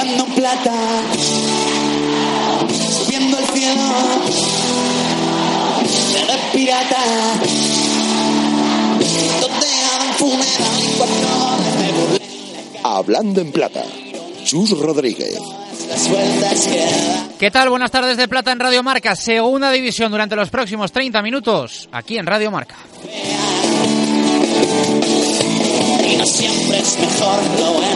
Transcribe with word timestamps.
Hablando 0.00 0.24
en 0.24 0.32
plata, 0.32 0.72
subiendo 3.04 3.36
al 3.36 3.44
cielo, 3.44 3.82
de 6.26 6.58
pirata, 6.58 6.96
donde 9.42 9.66
han 9.66 10.14
funeral 10.14 10.82
y 10.82 10.86
cuatro 10.96 11.28
me 11.78 11.92
burlé. 11.92 12.20
Hablando 12.82 13.42
en 13.42 13.52
plata, 13.52 13.82
Chus 14.42 14.70
Rodríguez. 14.70 15.38
¿Qué 17.38 17.50
tal? 17.50 17.68
Buenas 17.68 17.90
tardes 17.90 18.16
de 18.16 18.26
Plata 18.26 18.52
en 18.52 18.60
Radio 18.60 18.82
Marca. 18.82 19.14
Segunda 19.14 19.70
división 19.70 20.10
durante 20.10 20.34
los 20.34 20.48
próximos 20.48 20.92
30 20.92 21.20
minutos 21.20 21.90
aquí 21.92 22.16
en 22.16 22.24
Radio 22.24 22.50
Marca. 22.50 22.76
Y 26.08 26.16
no 26.16 26.24
siempre 26.24 26.78
es 26.78 26.98
mejor 26.98 27.89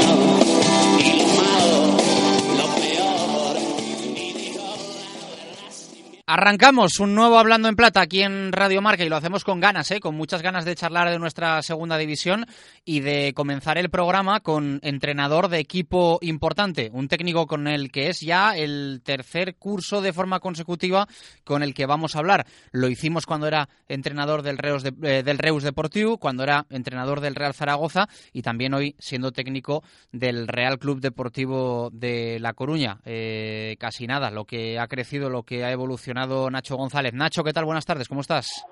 Arrancamos 6.37 6.99
un 6.99 7.15
nuevo 7.15 7.39
Hablando 7.39 7.69
en 7.69 7.77
Plata 7.77 8.01
aquí 8.01 8.23
en 8.23 8.51
Radio 8.51 8.83
Marca 8.83 9.05
y 9.05 9.09
lo 9.09 9.15
hacemos 9.15 9.45
con 9.45 9.61
ganas, 9.61 9.89
¿eh? 9.93 10.01
con 10.01 10.17
muchas 10.17 10.43
ganas 10.43 10.65
de 10.65 10.75
charlar 10.75 11.09
de 11.09 11.21
nuestra 11.21 11.63
segunda 11.63 11.97
división 11.97 12.45
y 12.85 12.99
de 12.99 13.33
comenzar 13.35 13.79
el 13.79 13.89
programa 13.89 14.41
con 14.41 14.81
entrenador 14.83 15.47
de 15.47 15.61
equipo 15.61 16.19
importante, 16.23 16.91
un 16.93 17.07
técnico 17.07 17.47
con 17.47 17.69
el 17.69 17.93
que 17.93 18.09
es 18.09 18.19
ya 18.19 18.57
el 18.57 19.01
tercer 19.05 19.55
curso 19.55 20.03
de 20.03 20.13
forma 20.13 20.41
consecutiva 20.41 21.07
con 21.45 21.63
el 21.63 21.73
que 21.73 21.87
vamos 21.87 22.17
a 22.17 22.19
hablar. 22.19 22.47
Lo 22.73 22.89
hicimos 22.89 23.27
cuando 23.27 23.47
era 23.47 23.69
entrenador 23.87 24.43
del 24.43 24.59
Reus, 24.59 24.85
eh, 24.85 25.23
del 25.23 25.39
Reus 25.39 25.63
Deportivo, 25.63 26.19
cuando 26.19 26.43
era 26.43 26.67
entrenador 26.69 27.21
del 27.21 27.37
Real 27.37 27.55
Zaragoza 27.55 28.09
y 28.33 28.43
también 28.43 28.75
hoy 28.75 28.97
siendo 28.99 29.31
técnico 29.31 29.85
del 30.11 30.49
Real 30.49 30.81
Club 30.81 30.99
Deportivo 30.99 31.91
de 31.93 32.41
La 32.41 32.55
Coruña. 32.55 32.99
Eh, 33.05 33.77
casi 33.79 34.09
nada, 34.09 34.33
lo 34.33 34.47
que 34.47 34.81
ha 34.81 34.89
crecido, 34.89 35.31
lo 35.31 35.45
que 35.45 35.63
ha 35.63 35.71
evolucionado 35.71 36.24
Nacho 36.27 36.77
González. 36.77 37.13
Nacho, 37.15 37.43
¿qué 37.45 37.53
tal? 37.53 37.65
Buenas 37.65 37.85
tardes, 37.87 38.09
¿cómo 38.09 38.21
estás? 38.21 38.65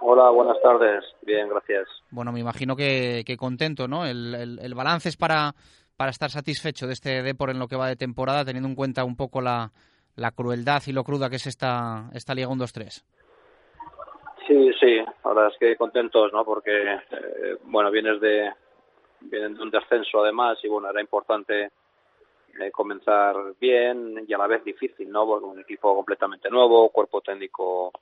Hola, 0.00 0.30
buenas 0.30 0.56
tardes. 0.62 1.04
Bien, 1.22 1.48
gracias. 1.48 1.86
Bueno, 2.10 2.30
me 2.32 2.40
imagino 2.40 2.76
que, 2.76 3.22
que 3.26 3.36
contento, 3.36 3.88
¿no? 3.88 4.04
El, 4.06 4.34
el- 4.34 4.58
el 4.60 4.74
balance 4.74 5.08
es 5.08 5.16
para, 5.16 5.52
para 5.96 6.10
estar 6.10 6.30
satisfecho 6.30 6.86
de 6.86 6.92
este 6.92 7.22
Depor 7.22 7.50
en 7.50 7.58
lo 7.58 7.68
que 7.68 7.76
va 7.76 7.88
de 7.88 7.96
temporada, 7.96 8.44
teniendo 8.44 8.68
en 8.68 8.74
cuenta 8.74 9.04
un 9.04 9.16
poco 9.16 9.40
la, 9.40 9.70
la 10.16 10.30
crueldad 10.32 10.82
y 10.86 10.92
lo 10.92 11.04
cruda 11.04 11.30
que 11.30 11.36
es 11.36 11.46
esta, 11.46 12.10
esta 12.12 12.34
Liga 12.34 12.48
1-2-3. 12.48 13.02
Sí, 14.46 14.70
sí, 14.78 14.98
ahora 15.22 15.48
es 15.48 15.54
que 15.58 15.74
contentos, 15.76 16.30
¿no? 16.34 16.44
Porque, 16.44 16.70
eh, 16.92 17.56
bueno, 17.64 17.90
vienes 17.90 18.20
de, 18.20 18.52
vienen 19.22 19.54
de 19.54 19.62
un 19.62 19.70
descenso 19.70 20.22
además 20.22 20.58
y, 20.62 20.68
bueno, 20.68 20.90
era 20.90 21.00
importante 21.00 21.70
eh, 22.60 22.70
comenzar 22.70 23.36
bien 23.60 24.24
y 24.26 24.32
a 24.32 24.38
la 24.38 24.46
vez 24.46 24.64
difícil, 24.64 25.10
¿no? 25.10 25.26
Porque 25.26 25.46
un 25.46 25.60
equipo 25.60 25.94
completamente 25.94 26.50
nuevo, 26.50 26.90
cuerpo 26.90 27.20
técnico 27.20 27.92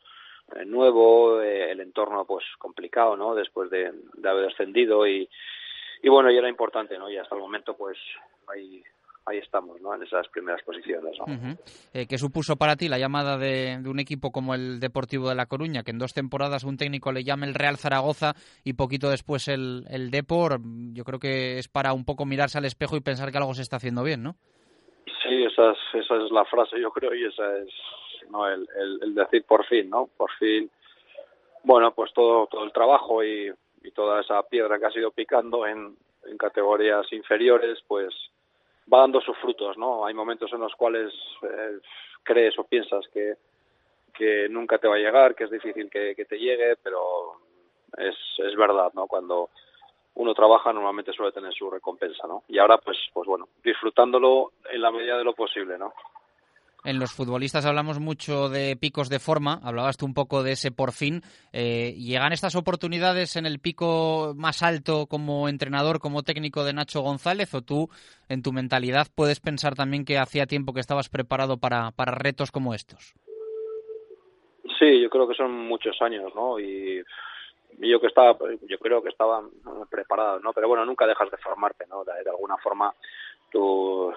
eh, 0.54 0.64
nuevo, 0.64 1.40
eh, 1.40 1.70
el 1.70 1.80
entorno, 1.80 2.24
pues, 2.24 2.44
complicado, 2.58 3.16
¿no? 3.16 3.34
Después 3.34 3.70
de, 3.70 3.92
de 4.14 4.28
haber 4.28 4.48
descendido 4.48 5.06
y, 5.06 5.28
y, 6.02 6.08
bueno, 6.08 6.30
y 6.30 6.36
era 6.36 6.48
importante, 6.48 6.98
¿no? 6.98 7.10
Y 7.10 7.16
hasta 7.16 7.34
el 7.34 7.40
momento, 7.40 7.76
pues, 7.76 7.96
ahí, 8.48 8.82
ahí 9.26 9.38
estamos, 9.38 9.80
¿no? 9.80 9.94
En 9.94 10.02
esas 10.02 10.28
primeras 10.28 10.62
posiciones, 10.62 11.16
¿no? 11.18 11.56
Eh, 11.92 12.06
¿Qué 12.08 12.18
supuso 12.18 12.56
para 12.56 12.76
ti 12.76 12.88
la 12.88 12.98
llamada 12.98 13.38
de, 13.38 13.78
de 13.80 13.88
un 13.88 14.00
equipo 14.00 14.30
como 14.32 14.54
el 14.54 14.80
Deportivo 14.80 15.28
de 15.28 15.34
La 15.34 15.46
Coruña, 15.46 15.82
que 15.82 15.90
en 15.90 15.98
dos 15.98 16.12
temporadas 16.12 16.64
un 16.64 16.76
técnico 16.76 17.12
le 17.12 17.24
llame 17.24 17.46
el 17.46 17.54
Real 17.54 17.76
Zaragoza 17.76 18.34
y 18.64 18.74
poquito 18.74 19.10
después 19.10 19.48
el, 19.48 19.84
el 19.90 20.10
Depor? 20.10 20.60
Yo 20.92 21.04
creo 21.04 21.18
que 21.18 21.58
es 21.58 21.68
para 21.68 21.92
un 21.92 22.04
poco 22.04 22.26
mirarse 22.26 22.58
al 22.58 22.64
espejo 22.64 22.96
y 22.96 23.00
pensar 23.00 23.30
que 23.30 23.38
algo 23.38 23.54
se 23.54 23.62
está 23.62 23.76
haciendo 23.76 24.02
bien, 24.02 24.22
¿no? 24.22 24.34
Sí, 25.22 25.44
esa 25.44 25.72
es, 25.72 25.78
esa 26.04 26.16
es 26.16 26.30
la 26.32 26.44
frase, 26.44 26.80
yo 26.80 26.90
creo, 26.90 27.14
y 27.14 27.24
esa 27.24 27.58
es 27.58 27.68
no 28.30 28.48
el, 28.48 28.66
el, 28.76 29.02
el 29.02 29.14
decir 29.14 29.44
por 29.44 29.64
fin, 29.66 29.90
¿no? 29.90 30.08
Por 30.16 30.30
fin, 30.38 30.70
bueno, 31.64 31.92
pues 31.92 32.12
todo, 32.12 32.46
todo 32.46 32.64
el 32.64 32.72
trabajo 32.72 33.22
y, 33.22 33.52
y 33.82 33.90
toda 33.92 34.20
esa 34.20 34.42
piedra 34.44 34.78
que 34.78 34.86
ha 34.86 34.90
sido 34.90 35.10
picando 35.10 35.66
en, 35.66 35.96
en 36.26 36.38
categorías 36.38 37.12
inferiores, 37.12 37.78
pues 37.86 38.14
va 38.92 39.00
dando 39.00 39.20
sus 39.20 39.36
frutos, 39.38 39.76
¿no? 39.76 40.06
Hay 40.06 40.14
momentos 40.14 40.52
en 40.52 40.60
los 40.60 40.74
cuales 40.74 41.12
eh, 41.42 41.78
crees 42.22 42.58
o 42.58 42.64
piensas 42.64 43.06
que, 43.12 43.34
que 44.14 44.48
nunca 44.48 44.78
te 44.78 44.88
va 44.88 44.96
a 44.96 44.98
llegar, 44.98 45.34
que 45.34 45.44
es 45.44 45.50
difícil 45.50 45.90
que, 45.90 46.14
que 46.14 46.24
te 46.24 46.38
llegue, 46.38 46.76
pero 46.82 47.34
es, 47.96 48.16
es 48.38 48.56
verdad, 48.56 48.92
¿no? 48.94 49.06
Cuando 49.06 49.50
uno 50.14 50.34
trabaja 50.34 50.72
normalmente 50.72 51.12
suele 51.12 51.32
tener 51.32 51.52
su 51.54 51.70
recompensa, 51.70 52.26
¿no? 52.26 52.42
Y 52.48 52.58
ahora, 52.58 52.78
pues, 52.78 52.98
pues 53.12 53.26
bueno, 53.26 53.48
disfrutándolo 53.64 54.52
en 54.70 54.82
la 54.82 54.90
medida 54.90 55.16
de 55.16 55.24
lo 55.24 55.34
posible, 55.34 55.78
¿no? 55.78 55.94
En 56.84 56.98
los 56.98 57.12
futbolistas 57.12 57.64
hablamos 57.64 58.00
mucho 58.00 58.48
de 58.48 58.76
picos 58.76 59.08
de 59.08 59.20
forma, 59.20 59.60
hablabas 59.62 59.96
tú 59.96 60.04
un 60.04 60.14
poco 60.14 60.42
de 60.42 60.52
ese 60.52 60.72
por 60.72 60.90
fin. 60.90 61.22
Eh, 61.52 61.94
¿Llegan 61.96 62.32
estas 62.32 62.56
oportunidades 62.56 63.36
en 63.36 63.46
el 63.46 63.60
pico 63.60 64.34
más 64.36 64.64
alto 64.64 65.06
como 65.06 65.48
entrenador, 65.48 66.00
como 66.00 66.24
técnico 66.24 66.64
de 66.64 66.72
Nacho 66.72 67.02
González? 67.02 67.54
¿O 67.54 67.62
tú, 67.62 67.88
en 68.28 68.42
tu 68.42 68.52
mentalidad, 68.52 69.06
puedes 69.14 69.38
pensar 69.38 69.76
también 69.76 70.04
que 70.04 70.18
hacía 70.18 70.46
tiempo 70.46 70.74
que 70.74 70.80
estabas 70.80 71.08
preparado 71.08 71.56
para, 71.56 71.92
para 71.92 72.16
retos 72.16 72.50
como 72.50 72.74
estos? 72.74 73.14
Sí, 74.80 75.00
yo 75.00 75.08
creo 75.08 75.28
que 75.28 75.34
son 75.34 75.52
muchos 75.52 75.96
años, 76.02 76.34
¿no? 76.34 76.58
Y 76.58 77.00
yo 77.78 78.00
que 78.00 78.08
estaba, 78.08 78.36
yo 78.68 78.78
creo 78.78 79.02
que 79.02 79.10
estaban 79.10 79.50
preparado, 79.88 80.40
¿no? 80.40 80.52
Pero 80.52 80.66
bueno, 80.66 80.84
nunca 80.84 81.06
dejas 81.06 81.30
de 81.30 81.36
formarte, 81.36 81.86
¿no? 81.86 82.02
De 82.04 82.12
alguna 82.28 82.56
forma 82.58 82.92
tú 83.52 84.12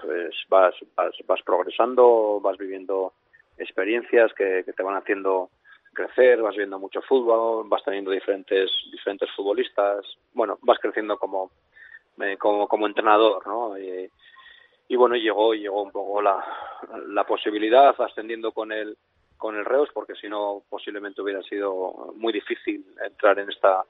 vas, 0.48 0.74
vas, 0.96 1.14
vas 1.26 1.42
progresando, 1.42 2.40
vas 2.40 2.56
viviendo 2.56 3.12
experiencias 3.58 4.32
que, 4.34 4.62
que 4.64 4.72
te 4.72 4.82
van 4.82 4.96
haciendo 4.96 5.50
crecer, 5.92 6.42
vas 6.42 6.56
viendo 6.56 6.78
mucho 6.78 7.00
fútbol, 7.02 7.68
vas 7.68 7.82
teniendo 7.84 8.10
diferentes 8.10 8.70
diferentes 8.92 9.30
futbolistas, 9.34 10.04
bueno, 10.34 10.58
vas 10.62 10.78
creciendo 10.78 11.18
como 11.18 11.50
eh, 12.20 12.36
como, 12.38 12.66
como 12.68 12.86
entrenador, 12.86 13.46
¿no? 13.46 13.78
Y, 13.78 14.10
y 14.88 14.96
bueno, 14.96 15.16
llegó 15.16 15.54
llegó 15.54 15.82
un 15.82 15.90
poco 15.90 16.22
la, 16.22 16.44
la 17.08 17.24
posibilidad 17.24 17.94
ascendiendo 18.00 18.52
con 18.52 18.72
el 18.72 18.96
con 19.36 19.56
el 19.56 19.64
Reus 19.64 19.90
porque 19.92 20.14
si 20.14 20.28
no 20.28 20.62
posiblemente 20.68 21.20
hubiera 21.20 21.42
sido 21.42 22.14
muy 22.16 22.32
difícil 22.32 22.84
entrar 23.04 23.38
en 23.38 23.50
esta 23.50 23.84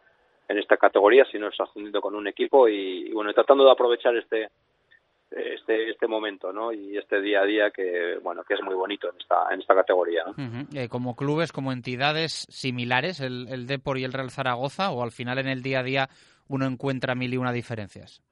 en 0.48 0.58
esta 0.58 0.76
categoría 0.76 1.24
si 1.26 1.38
no 1.38 1.48
estás 1.48 1.68
ascendiendo 1.68 2.00
con 2.00 2.14
un 2.14 2.26
equipo 2.26 2.68
y 2.68 3.12
bueno 3.12 3.32
tratando 3.32 3.64
de 3.64 3.70
aprovechar 3.70 4.16
este 4.16 4.48
este 5.30 5.90
este 5.90 6.06
momento 6.06 6.52
no 6.52 6.72
y 6.72 6.96
este 6.96 7.20
día 7.20 7.40
a 7.40 7.44
día 7.44 7.70
que 7.70 8.18
bueno 8.22 8.44
que 8.44 8.54
es 8.54 8.62
muy 8.62 8.74
bonito 8.74 9.10
en 9.10 9.16
esta 9.20 9.52
en 9.52 9.60
esta 9.60 9.74
categoría 9.74 10.22
¿no? 10.24 10.30
Uh 10.32 10.34
-huh. 10.48 10.76
eh, 10.76 10.88
como 10.88 11.16
clubes 11.16 11.52
como 11.52 11.72
entidades 11.72 12.46
similares 12.48 13.20
el, 13.20 13.48
el 13.48 13.66
Depor 13.66 13.98
y 13.98 14.04
el 14.04 14.12
Real 14.12 14.30
Zaragoza 14.30 14.92
o 14.92 15.02
al 15.02 15.10
final 15.10 15.38
en 15.38 15.48
el 15.48 15.62
día 15.62 15.80
a 15.80 15.82
día 15.82 16.08
uno 16.48 16.66
encuentra 16.66 17.16
mil 17.16 17.34
y 17.34 17.36
una 17.38 17.50
diferencias. 17.52 18.22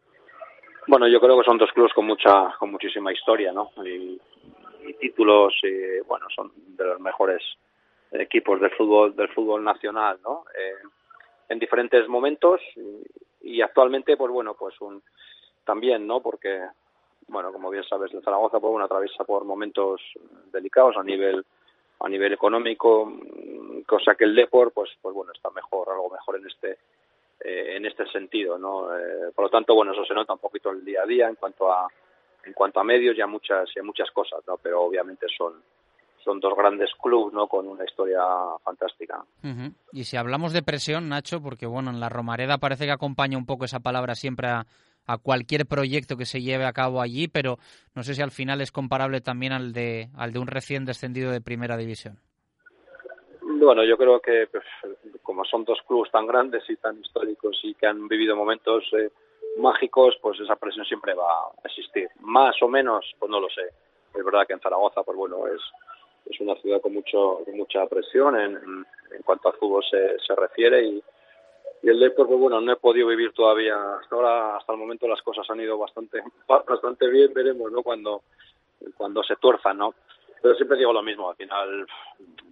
Bueno 0.86 1.08
yo 1.08 1.20
creo 1.20 1.36
que 1.38 1.44
son 1.44 1.58
dos 1.58 1.72
clubes 1.72 1.92
con 1.92 2.06
mucha 2.06 2.54
con 2.58 2.70
muchísima 2.70 3.12
historia 3.12 3.52
no 3.52 3.72
y, 3.84 4.20
y 4.86 4.94
títulos 5.00 5.52
y 5.64 6.00
bueno 6.06 6.26
son 6.34 6.52
de 6.76 6.84
los 6.84 7.00
mejores 7.00 7.42
equipos 8.12 8.60
del 8.60 8.70
fútbol 8.70 9.16
del 9.16 9.28
fútbol 9.30 9.64
nacional 9.64 10.18
no 10.22 10.44
eh, 10.56 10.86
en 11.48 11.58
diferentes 11.58 12.06
momentos 12.08 12.60
y, 12.76 13.56
y, 13.56 13.60
actualmente 13.62 14.16
pues 14.16 14.30
bueno 14.30 14.54
pues 14.54 14.80
un 14.80 15.02
también 15.64 16.06
no 16.06 16.20
porque 16.20 16.60
bueno 17.28 17.52
como 17.52 17.70
bien 17.70 17.84
sabes 17.84 18.12
el 18.12 18.22
Zaragoza 18.22 18.60
pues 18.60 18.70
bueno 18.70 18.84
atraviesa 18.84 19.24
por 19.24 19.44
momentos 19.44 20.00
delicados 20.52 20.96
a 20.96 21.02
nivel 21.02 21.44
a 22.00 22.08
nivel 22.08 22.32
económico 22.32 23.12
cosa 23.86 24.14
que 24.14 24.24
el 24.24 24.34
Depor 24.34 24.72
pues 24.72 24.90
pues 25.00 25.14
bueno 25.14 25.32
está 25.32 25.50
mejor 25.50 25.90
algo 25.90 26.10
mejor 26.10 26.36
en 26.36 26.46
este 26.46 26.78
eh, 27.40 27.76
en 27.76 27.86
este 27.86 28.06
sentido 28.06 28.58
no 28.58 28.94
eh, 28.96 29.30
por 29.34 29.46
lo 29.46 29.50
tanto 29.50 29.74
bueno 29.74 29.92
eso 29.92 30.04
se 30.04 30.14
nota 30.14 30.32
un 30.32 30.38
poquito 30.38 30.70
el 30.70 30.84
día 30.84 31.02
a 31.02 31.06
día 31.06 31.28
en 31.28 31.36
cuanto 31.36 31.72
a 31.72 31.88
en 32.44 32.52
cuanto 32.52 32.80
a 32.80 32.84
medios 32.84 33.16
ya 33.16 33.26
muchas 33.26 33.68
ya 33.74 33.82
muchas 33.82 34.10
cosas 34.10 34.40
no 34.46 34.58
pero 34.58 34.82
obviamente 34.82 35.26
son 35.36 35.62
son 36.24 36.40
dos 36.40 36.56
grandes 36.56 36.90
clubes 37.00 37.34
no 37.34 37.46
con 37.46 37.68
una 37.68 37.84
historia 37.84 38.22
fantástica. 38.64 39.22
Uh 39.42 39.70
y 39.92 40.04
si 40.04 40.16
hablamos 40.16 40.52
de 40.52 40.62
presión 40.62 41.08
Nacho 41.08 41.40
porque 41.40 41.66
bueno 41.66 41.90
en 41.90 42.00
la 42.00 42.08
Romareda 42.08 42.58
parece 42.58 42.86
que 42.86 42.92
acompaña 42.92 43.38
un 43.38 43.46
poco 43.46 43.66
esa 43.66 43.80
palabra 43.80 44.14
siempre 44.14 44.48
a, 44.48 44.66
a 45.06 45.18
cualquier 45.18 45.66
proyecto 45.66 46.16
que 46.16 46.24
se 46.24 46.40
lleve 46.40 46.64
a 46.64 46.72
cabo 46.72 47.00
allí, 47.00 47.28
pero 47.28 47.58
no 47.94 48.02
sé 48.02 48.14
si 48.14 48.22
al 48.22 48.30
final 48.30 48.60
es 48.60 48.72
comparable 48.72 49.20
también 49.20 49.52
al 49.52 49.72
de, 49.72 50.08
al 50.16 50.32
de 50.32 50.38
un 50.38 50.46
recién 50.46 50.84
descendido 50.84 51.30
de 51.30 51.40
primera 51.40 51.76
división. 51.76 52.18
Bueno, 53.42 53.84
yo 53.84 53.96
creo 53.96 54.20
que 54.20 54.48
pues, 54.50 54.64
como 55.22 55.44
son 55.44 55.64
dos 55.64 55.78
clubes 55.86 56.10
tan 56.10 56.26
grandes 56.26 56.62
y 56.68 56.76
tan 56.76 56.98
históricos 57.00 57.58
y 57.62 57.74
que 57.74 57.86
han 57.86 58.08
vivido 58.08 58.36
momentos 58.36 58.84
eh, 58.92 59.10
mágicos, 59.58 60.16
pues 60.20 60.40
esa 60.40 60.56
presión 60.56 60.84
siempre 60.84 61.14
va 61.14 61.46
a 61.62 61.68
existir. 61.68 62.08
Más 62.20 62.60
o 62.62 62.68
menos, 62.68 63.04
pues 63.18 63.30
no 63.30 63.40
lo 63.40 63.48
sé. 63.48 63.62
Es 64.14 64.24
verdad 64.24 64.46
que 64.46 64.54
en 64.54 64.60
Zaragoza, 64.60 65.02
pues 65.02 65.16
bueno, 65.16 65.46
es, 65.46 65.60
es 66.26 66.40
una 66.40 66.54
ciudad 66.56 66.80
con 66.80 66.94
mucho 66.94 67.40
mucha 67.54 67.86
presión 67.86 68.38
en, 68.38 68.56
en, 68.56 69.22
cuanto 69.24 69.48
al 69.48 69.58
fútbol 69.58 69.82
se, 69.90 70.18
se 70.18 70.34
refiere 70.34 70.84
y, 70.84 71.02
y 71.84 71.90
el 71.90 72.00
Depor, 72.00 72.26
pues 72.26 72.40
bueno, 72.40 72.62
no 72.62 72.72
he 72.72 72.76
podido 72.76 73.08
vivir 73.08 73.32
todavía. 73.32 73.76
Hasta 74.00 74.16
ahora, 74.16 74.56
hasta 74.56 74.72
el 74.72 74.78
momento 74.78 75.06
las 75.06 75.20
cosas 75.20 75.48
han 75.50 75.60
ido 75.60 75.76
bastante 75.76 76.22
bastante 76.48 77.08
bien, 77.08 77.32
veremos, 77.34 77.70
¿no? 77.70 77.82
Cuando 77.82 78.22
cuando 78.96 79.22
se 79.22 79.36
tuerzan, 79.36 79.76
¿no? 79.76 79.94
Pero 80.40 80.54
siempre 80.54 80.78
digo 80.78 80.94
lo 80.94 81.02
mismo, 81.02 81.28
al 81.28 81.36
final 81.36 81.86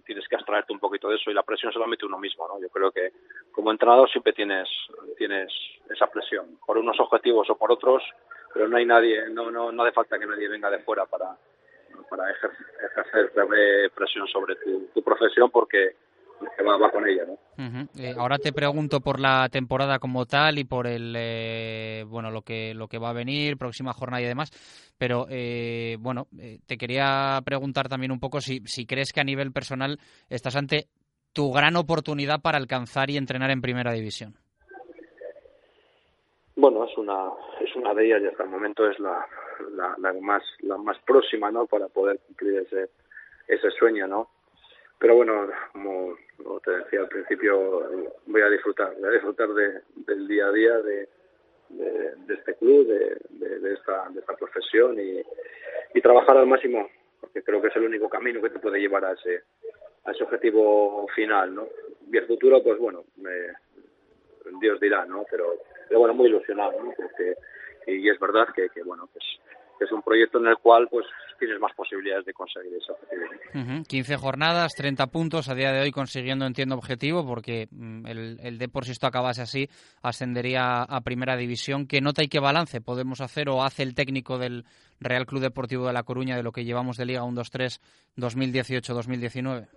tienes 0.05 0.27
que 0.27 0.35
abstraerte 0.35 0.71
un 0.71 0.79
poquito 0.79 1.09
de 1.09 1.15
eso 1.15 1.31
y 1.31 1.33
la 1.33 1.41
presión 1.41 1.73
se 1.73 1.79
la 1.79 1.87
mete 1.87 2.05
uno 2.05 2.19
mismo, 2.19 2.47
¿no? 2.47 2.61
Yo 2.61 2.69
creo 2.69 2.91
que 2.91 3.11
como 3.51 3.71
entrenador 3.71 4.07
siempre 4.11 4.33
tienes 4.33 4.69
tienes 5.17 5.51
esa 5.89 6.05
presión 6.05 6.59
por 6.67 6.77
unos 6.77 6.99
objetivos 6.99 7.49
o 7.49 7.57
por 7.57 7.71
otros, 7.71 8.03
pero 8.53 8.67
no 8.67 8.77
hay 8.77 8.85
nadie, 8.85 9.29
no 9.29 9.49
no 9.49 9.71
no 9.71 9.83
hace 9.83 9.93
falta 9.93 10.19
que 10.19 10.27
nadie 10.27 10.47
venga 10.47 10.69
de 10.69 10.79
fuera 10.79 11.07
para 11.07 11.35
para 12.07 12.29
ejercer, 12.29 12.67
ejercer 12.85 13.91
presión 13.95 14.27
sobre 14.27 14.57
tu, 14.57 14.89
tu 14.93 15.01
profesión 15.01 15.49
porque 15.49 15.95
va, 16.65 16.77
va, 16.77 16.91
con 16.91 17.07
ella, 17.07 17.25
¿no? 17.25 17.33
Uh 17.33 17.69
-huh. 17.69 17.89
eh, 17.99 18.15
ahora 18.17 18.37
te 18.37 18.51
pregunto 18.51 18.99
por 18.99 19.19
la 19.19 19.47
temporada 19.49 19.99
como 19.99 20.25
tal 20.25 20.57
y 20.59 20.63
por 20.63 20.87
el 20.87 21.13
eh, 21.17 22.03
bueno 22.07 22.31
lo 22.31 22.41
que 22.41 22.73
lo 22.73 22.87
que 22.87 22.97
va 22.97 23.09
a 23.09 23.13
venir, 23.13 23.57
próxima 23.57 23.93
jornada 23.93 24.21
y 24.21 24.25
demás, 24.25 24.51
pero 24.97 25.25
eh, 25.29 25.97
bueno, 25.99 26.27
eh, 26.39 26.59
te 26.65 26.77
quería 26.77 27.39
preguntar 27.45 27.89
también 27.89 28.11
un 28.11 28.19
poco 28.19 28.41
si, 28.41 28.61
si 28.65 28.85
crees 28.85 29.13
que 29.13 29.21
a 29.21 29.25
nivel 29.25 29.51
personal 29.51 29.99
estás 30.29 30.55
ante 30.55 30.87
tu 31.33 31.51
gran 31.51 31.75
oportunidad 31.75 32.41
para 32.41 32.57
alcanzar 32.57 33.09
y 33.09 33.17
entrenar 33.17 33.51
en 33.51 33.61
primera 33.61 33.91
división. 33.91 34.35
Bueno, 36.55 36.85
es 36.85 36.97
una 36.97 37.31
es 37.61 37.75
una 37.75 37.93
de 37.93 38.05
ellas 38.05 38.21
y 38.23 38.27
hasta 38.27 38.43
el 38.43 38.49
momento 38.49 38.89
es 38.89 38.99
la, 38.99 39.25
la, 39.75 39.95
la 39.97 40.13
más 40.21 40.43
la 40.59 40.77
más 40.77 40.97
próxima, 41.05 41.51
¿no? 41.51 41.65
Para 41.65 41.87
poder 41.87 42.19
cumplir 42.27 42.59
ese 42.59 42.89
ese 43.47 43.69
sueño, 43.71 44.07
¿no? 44.07 44.29
Pero 45.03 45.15
bueno, 45.15 45.49
como, 45.73 46.15
te 46.63 46.71
decía 46.71 47.01
al 47.01 47.09
principio, 47.09 48.13
voy 48.25 48.41
a 48.41 48.47
disfrutar, 48.47 48.95
voy 48.97 49.09
a 49.09 49.11
disfrutar 49.11 49.49
de, 49.49 49.81
del 49.95 50.25
día 50.29 50.47
a 50.47 50.51
día 50.53 50.77
de, 50.79 51.09
este 52.29 52.53
club, 52.55 52.87
de, 52.87 53.73
esta, 53.73 54.07
de 54.11 54.21
esta 54.21 54.33
profesión 54.37 54.97
y, 54.97 55.21
y 55.93 56.01
trabajar 56.01 56.37
al 56.37 56.47
máximo, 56.47 56.89
porque 57.19 57.43
creo 57.43 57.61
que 57.61 57.67
es 57.67 57.75
el 57.75 57.83
único 57.83 58.07
camino 58.07 58.41
que 58.41 58.51
te 58.51 58.59
puede 58.59 58.79
llevar 58.79 59.03
a 59.03 59.11
ese, 59.11 59.41
a 60.05 60.11
ese 60.11 60.23
objetivo 60.23 61.05
final, 61.13 61.53
¿no? 61.53 61.67
Y 62.09 62.15
el 62.15 62.25
futuro, 62.25 62.63
pues 62.63 62.79
bueno, 62.79 63.03
Dios 64.61 64.79
dirá, 64.79 65.05
¿no? 65.05 65.25
Pero, 65.29 65.55
pero 65.89 65.99
bueno, 65.99 66.13
muy 66.13 66.27
ilusionado, 66.27 66.81
¿no? 66.81 66.93
Porque, 66.95 67.35
y 67.87 68.09
es 68.09 68.17
verdad 68.21 68.47
que 68.55 68.69
bueno, 68.83 69.09
pues 69.11 69.25
es 69.79 69.91
un 69.91 70.01
proyecto 70.01 70.39
en 70.39 70.47
el 70.47 70.57
cual 70.57 70.87
pues 70.89 71.05
tienes 71.39 71.59
más 71.59 71.73
posibilidades 71.73 72.25
de 72.25 72.33
conseguir 72.33 72.73
ese 72.73 72.91
objetivo. 72.91 73.23
Uh 73.53 73.57
-huh. 73.57 73.87
15 73.87 74.17
jornadas, 74.17 74.73
30 74.75 75.07
puntos, 75.07 75.49
a 75.49 75.55
día 75.55 75.71
de 75.71 75.81
hoy 75.81 75.91
consiguiendo, 75.91 76.45
entiendo, 76.45 76.75
objetivo, 76.75 77.25
porque 77.25 77.67
mm, 77.71 78.07
el, 78.07 78.39
el 78.41 78.57
Depor, 78.57 78.85
si 78.85 78.91
esto 78.91 79.07
acabase 79.07 79.41
así, 79.41 79.67
ascendería 80.01 80.83
a 80.83 81.01
primera 81.01 81.35
división. 81.35 81.87
¿Qué 81.87 82.01
nota 82.01 82.23
y 82.23 82.29
qué 82.29 82.39
balance 82.39 82.81
podemos 82.81 83.21
hacer 83.21 83.49
o 83.49 83.63
hace 83.63 83.83
el 83.83 83.95
técnico 83.95 84.37
del 84.37 84.63
Real 84.99 85.25
Club 85.25 85.41
Deportivo 85.41 85.87
de 85.87 85.93
La 85.93 86.03
Coruña 86.03 86.37
de 86.37 86.43
lo 86.43 86.51
que 86.51 86.63
llevamos 86.63 86.97
de 86.97 87.05
Liga 87.05 87.21
1-2-3 87.23 87.79
2018-2019? 88.17 89.67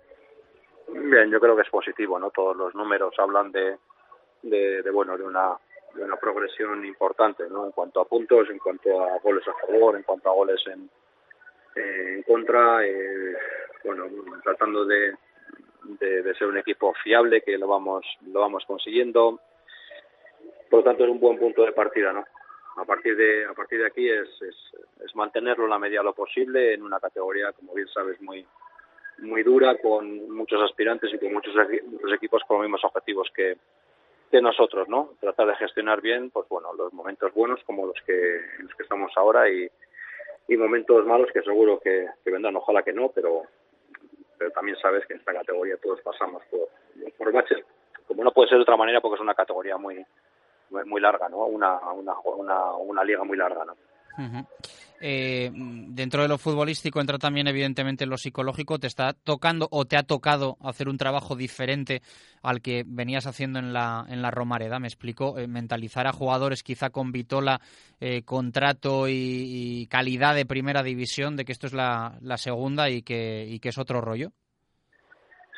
Bien, 0.89 1.29
yo 1.29 1.39
creo 1.39 1.55
que 1.55 1.63
es 1.63 1.69
positivo, 1.69 2.17
¿no? 2.17 2.29
Todos 2.31 2.55
los 2.55 2.73
números 2.75 3.13
hablan 3.17 3.51
de, 3.51 3.77
de, 4.43 4.81
de 4.81 4.91
bueno, 4.91 5.17
de 5.17 5.23
una 5.25 5.57
una 6.03 6.17
progresión 6.17 6.85
importante 6.85 7.47
¿no? 7.49 7.65
en 7.65 7.71
cuanto 7.71 8.01
a 8.01 8.05
puntos, 8.05 8.49
en 8.49 8.59
cuanto 8.59 9.01
a 9.01 9.19
goles 9.19 9.47
a 9.47 9.53
favor, 9.53 9.95
en 9.95 10.03
cuanto 10.03 10.29
a 10.29 10.33
goles 10.33 10.61
en, 10.67 10.89
eh, 11.75 12.13
en 12.15 12.23
contra, 12.23 12.85
eh, 12.85 13.35
bueno, 13.83 14.05
tratando 14.43 14.85
de, 14.85 15.15
de, 15.83 16.23
de, 16.23 16.35
ser 16.35 16.47
un 16.47 16.57
equipo 16.57 16.93
fiable 17.03 17.41
que 17.41 17.57
lo 17.57 17.67
vamos 17.67 18.05
lo 18.31 18.39
vamos 18.39 18.63
consiguiendo. 18.65 19.39
Por 20.69 20.79
lo 20.79 20.83
tanto 20.83 21.03
es 21.03 21.09
un 21.09 21.19
buen 21.19 21.37
punto 21.37 21.63
de 21.63 21.71
partida, 21.71 22.11
¿no? 22.11 22.25
A 22.77 22.85
partir 22.85 23.15
de 23.15 23.45
a 23.45 23.53
partir 23.53 23.79
de 23.79 23.87
aquí 23.87 24.09
es, 24.09 24.27
es, 24.41 24.55
es 25.03 25.15
mantenerlo 25.15 25.63
en 25.63 25.69
la 25.71 25.79
medida 25.79 25.99
de 25.99 26.05
lo 26.05 26.13
posible 26.13 26.73
en 26.73 26.83
una 26.83 26.99
categoría, 26.99 27.51
como 27.53 27.73
bien 27.73 27.87
sabes, 27.87 28.19
muy 28.21 28.45
muy 29.19 29.43
dura, 29.43 29.77
con 29.77 30.29
muchos 30.29 30.61
aspirantes 30.61 31.11
y 31.13 31.17
con 31.17 31.33
muchos, 31.33 31.55
muchos 31.85 32.13
equipos 32.13 32.43
con 32.47 32.57
los 32.57 32.65
mismos 32.65 32.83
objetivos 32.83 33.27
que, 33.33 33.57
de 34.31 34.41
nosotros, 34.41 34.87
¿no? 34.89 35.11
Tratar 35.19 35.47
de 35.47 35.55
gestionar 35.55 36.01
bien, 36.01 36.29
pues 36.29 36.47
bueno, 36.49 36.73
los 36.73 36.91
momentos 36.93 37.33
buenos 37.33 37.61
como 37.65 37.85
los 37.85 38.01
que, 38.05 38.41
los 38.59 38.73
que 38.75 38.83
estamos 38.83 39.11
ahora 39.15 39.49
y, 39.49 39.69
y 40.47 40.57
momentos 40.57 41.05
malos 41.05 41.29
que 41.31 41.41
seguro 41.41 41.79
que, 41.79 42.07
que, 42.23 42.31
vendrán, 42.31 42.55
ojalá 42.55 42.83
que 42.83 42.93
no, 42.93 43.09
pero, 43.09 43.43
pero 44.37 44.51
también 44.51 44.77
sabes 44.77 45.05
que 45.05 45.13
en 45.13 45.19
esta 45.19 45.33
categoría 45.33 45.77
todos 45.77 46.01
pasamos 46.01 46.43
por, 46.51 46.67
por 47.17 47.31
baches, 47.31 47.63
como 48.07 48.23
no 48.23 48.31
puede 48.31 48.49
ser 48.49 48.57
de 48.57 48.63
otra 48.63 48.77
manera 48.77 49.01
porque 49.01 49.15
es 49.15 49.21
una 49.21 49.35
categoría 49.35 49.77
muy 49.77 50.05
muy 50.69 50.99
larga, 50.99 51.29
¿no? 51.29 51.45
Una, 51.45 51.77
una, 51.91 52.13
una, 52.19 52.71
una 52.73 53.03
liga 53.03 53.23
muy 53.23 53.37
larga, 53.37 53.63
¿no? 53.63 53.73
Uh. 54.17 54.43
Eh, 54.99 55.51
dentro 55.53 56.21
de 56.21 56.27
lo 56.27 56.37
futbolístico 56.37 56.99
entra 56.99 57.17
también 57.17 57.47
evidentemente 57.47 58.05
lo 58.05 58.17
psicológico. 58.17 58.79
¿Te 58.79 58.87
está 58.87 59.13
tocando 59.13 59.67
o 59.71 59.85
te 59.85 59.97
ha 59.97 60.03
tocado 60.03 60.57
hacer 60.61 60.89
un 60.89 60.97
trabajo 60.97 61.35
diferente 61.35 62.01
al 62.41 62.61
que 62.61 62.83
venías 62.85 63.27
haciendo 63.27 63.59
en 63.59 63.73
la, 63.73 64.05
en 64.09 64.21
la 64.21 64.31
Romareda? 64.31 64.79
Me 64.79 64.87
explico, 64.87 65.37
eh, 65.37 65.47
mentalizar 65.47 66.07
a 66.07 66.13
jugadores 66.13 66.63
quizá 66.63 66.89
con 66.89 67.11
Vitola, 67.11 67.59
eh, 67.99 68.23
contrato 68.23 69.07
y, 69.07 69.13
y, 69.13 69.87
calidad 69.87 70.35
de 70.35 70.45
primera 70.45 70.83
división, 70.83 71.35
de 71.35 71.45
que 71.45 71.51
esto 71.51 71.67
es 71.67 71.73
la, 71.73 72.17
la 72.21 72.37
segunda 72.37 72.89
y 72.89 73.01
que, 73.03 73.45
y 73.47 73.59
que 73.59 73.69
es 73.69 73.77
otro 73.77 74.01
rollo. 74.01 74.31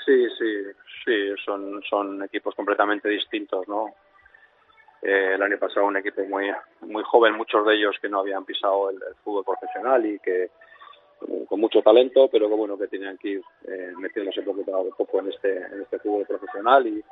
Sí, 0.06 0.26
sí, 0.38 0.64
sí, 1.06 1.14
son, 1.46 1.82
son 1.90 2.24
equipos 2.24 2.56
completamente 2.56 3.10
distintos, 3.10 3.68
¿no? 3.68 3.94
Eh, 5.02 5.34
el 5.36 5.42
año 5.42 5.58
pasado 5.58 5.86
un 5.86 5.98
equipo 5.98 6.24
muy 6.26 6.52
muy 6.82 7.04
joven, 7.04 7.36
muchos 7.36 7.66
de 7.66 7.76
ellos 7.76 7.96
que 8.02 8.10
no 8.10 8.20
habían 8.20 8.44
pisado 8.44 8.90
el, 8.90 9.00
fútbol 9.24 9.46
profesional 9.46 10.06
y 10.06 10.20
que 10.20 10.50
con 11.48 11.60
mucho 11.60 11.82
talento, 11.82 12.30
pero 12.30 12.50
que 12.50 12.56
bueno 12.56 12.78
que 12.78 12.88
tenían 12.88 13.18
que 13.18 13.30
ir 13.30 13.42
eh, 13.68 13.94
metiéndose 13.98 14.42
poco 14.42 14.62
a 14.62 14.96
poco 14.96 15.20
en 15.20 15.30
este 15.30 15.58
en 15.58 15.82
este 15.82 16.00
fútbol 16.00 16.26
profesional 16.26 16.86
y, 16.88 17.04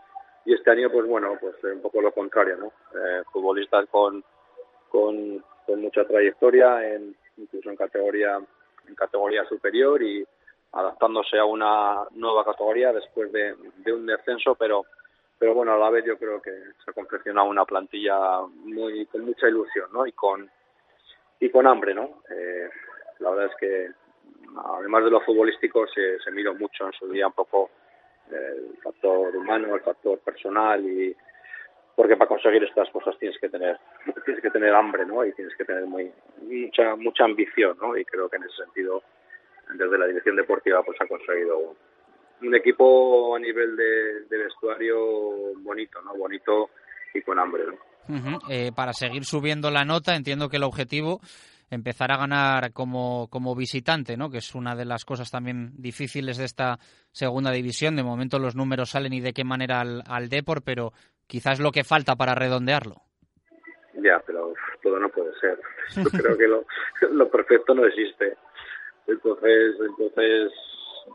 y 0.46 0.54
este 0.54 0.72
año 0.72 0.90
pues 0.92 1.08
bueno 1.08 1.38
pues 1.40 1.56
un 1.64 1.82
poco 1.82 2.02
lo 2.02 2.12
contrario, 2.12 2.58
¿no? 2.58 2.68
Eh, 2.68 3.24
futbolistas 3.32 3.88
con, 3.90 4.24
con 4.90 5.44
mucha 5.82 6.06
trayectoria, 6.06 6.94
en, 6.94 7.16
incluso 7.38 7.70
en 7.70 7.76
categoría 7.78 8.38
en 8.88 8.96
categoría 8.96 9.46
superior 9.46 10.02
y 10.04 10.26
adaptándose 10.74 11.38
a 11.38 11.46
una 11.46 12.06
nueva 12.12 12.44
categoría 12.44 12.92
después 12.92 13.32
de, 13.32 13.56
de 13.78 13.94
un 13.94 14.06
descenso, 14.06 14.56
pero 14.56 14.86
pero 15.40 15.54
bueno, 15.54 15.74
a 15.74 15.78
la 15.78 15.90
vez 15.90 16.06
yo 16.06 16.18
creo 16.18 16.42
que 16.42 16.52
se 16.52 16.92
ha 16.92 16.94
confeccionado 16.94 17.48
una 17.48 17.66
plantilla 17.66 18.42
muy 18.42 19.06
con 19.08 19.26
mucha 19.26 19.48
ilusión, 19.48 19.90
¿no? 19.94 20.06
Y 20.06 20.12
con 20.14 20.50
y 21.40 21.50
con 21.50 21.68
hambre, 21.68 21.94
¿no? 21.94 22.24
Eh, 22.30 22.70
la 23.20 23.30
verdad 23.30 23.52
es 23.52 23.56
que 23.60 23.92
además 24.76 25.04
de 25.04 25.12
lo 25.12 25.22
futbolístico 25.22 25.86
se, 25.88 26.20
se 26.20 26.32
miró 26.32 26.56
mucho 26.56 26.88
en 26.88 26.94
su 26.94 27.08
día 27.10 27.28
un 27.28 27.34
poco 27.34 27.70
el 28.32 28.78
factor 28.82 29.36
humano, 29.36 29.76
el 29.76 29.82
factor 29.82 30.20
personal 30.20 30.84
y 30.84 31.16
porque 31.96 32.16
para 32.16 32.28
conseguir 32.28 32.64
estas 32.64 32.90
cosas 32.90 33.18
tienes 33.18 33.40
que 33.40 33.50
tener 33.50 33.78
tienes 34.26 34.42
que 34.42 34.52
tener 34.52 34.74
hambre, 34.74 35.06
¿no? 35.06 35.24
Y 35.24 35.34
tienes 35.34 35.56
que 35.56 35.66
tener 35.66 35.86
muy 35.86 36.12
mucha 36.42 36.96
mucha 36.96 37.26
ambición, 37.26 37.78
¿no? 37.80 37.96
Y 37.96 38.06
creo 38.06 38.28
que 38.30 38.38
en 38.38 38.44
ese 38.44 38.64
sentido 38.64 39.04
desde 39.74 39.98
la 39.98 40.08
dirección 40.08 40.36
deportiva 40.36 40.82
pues 40.84 41.00
ha 41.02 41.08
conseguido 41.08 41.76
un 42.42 42.56
equipo 42.56 43.36
a 43.36 43.40
nivel 43.40 43.76
de, 43.76 44.22
de, 44.30 44.38
vestuario 44.38 44.98
bonito, 45.60 46.02
¿no? 46.02 46.16
Bonito 46.16 46.70
y 47.14 47.22
con 47.22 47.40
hambre, 47.40 47.64
¿no? 47.66 47.74
Uh 48.10 48.20
-huh. 48.20 48.40
eh, 48.50 48.72
para 48.74 48.94
seguir 48.94 49.26
subiendo 49.26 49.70
la 49.70 49.84
nota, 49.84 50.16
entiendo 50.16 50.48
que 50.50 50.58
el 50.58 50.64
objetivo 50.64 51.20
empezar 51.70 52.12
a 52.12 52.18
ganar 52.18 52.72
como, 52.72 53.28
como 53.30 53.56
visitante, 53.56 54.16
¿no? 54.18 54.30
Que 54.30 54.38
es 54.38 54.56
una 54.56 54.76
de 54.76 54.86
las 54.86 55.06
cosas 55.06 55.30
también 55.30 55.72
difíciles 55.78 56.38
de 56.38 56.46
esta 56.46 56.80
segunda 57.12 57.52
división. 57.52 57.96
De 57.96 58.04
momento 58.04 58.40
los 58.40 58.56
números 58.56 58.92
salen 58.92 59.14
y 59.14 59.20
de 59.20 59.34
qué 59.34 59.44
manera 59.44 59.82
al, 59.82 60.04
al 60.08 60.30
Depor, 60.30 60.64
pero 60.64 60.94
quizás 61.28 61.60
lo 61.60 61.72
que 61.72 61.84
falta 61.84 62.16
para 62.16 62.36
redondearlo. 62.36 62.96
Ya, 63.96 64.22
pero 64.26 64.54
todo 64.82 65.00
no 65.00 65.10
puede 65.10 65.32
ser. 65.40 65.60
Yo 65.96 66.10
creo 66.10 66.38
que 66.38 66.48
lo, 66.48 66.66
lo 67.12 67.30
perfecto 67.30 67.74
no 67.74 67.86
existe. 67.86 68.38
Entonces, 69.08 69.76
entonces 69.80 70.52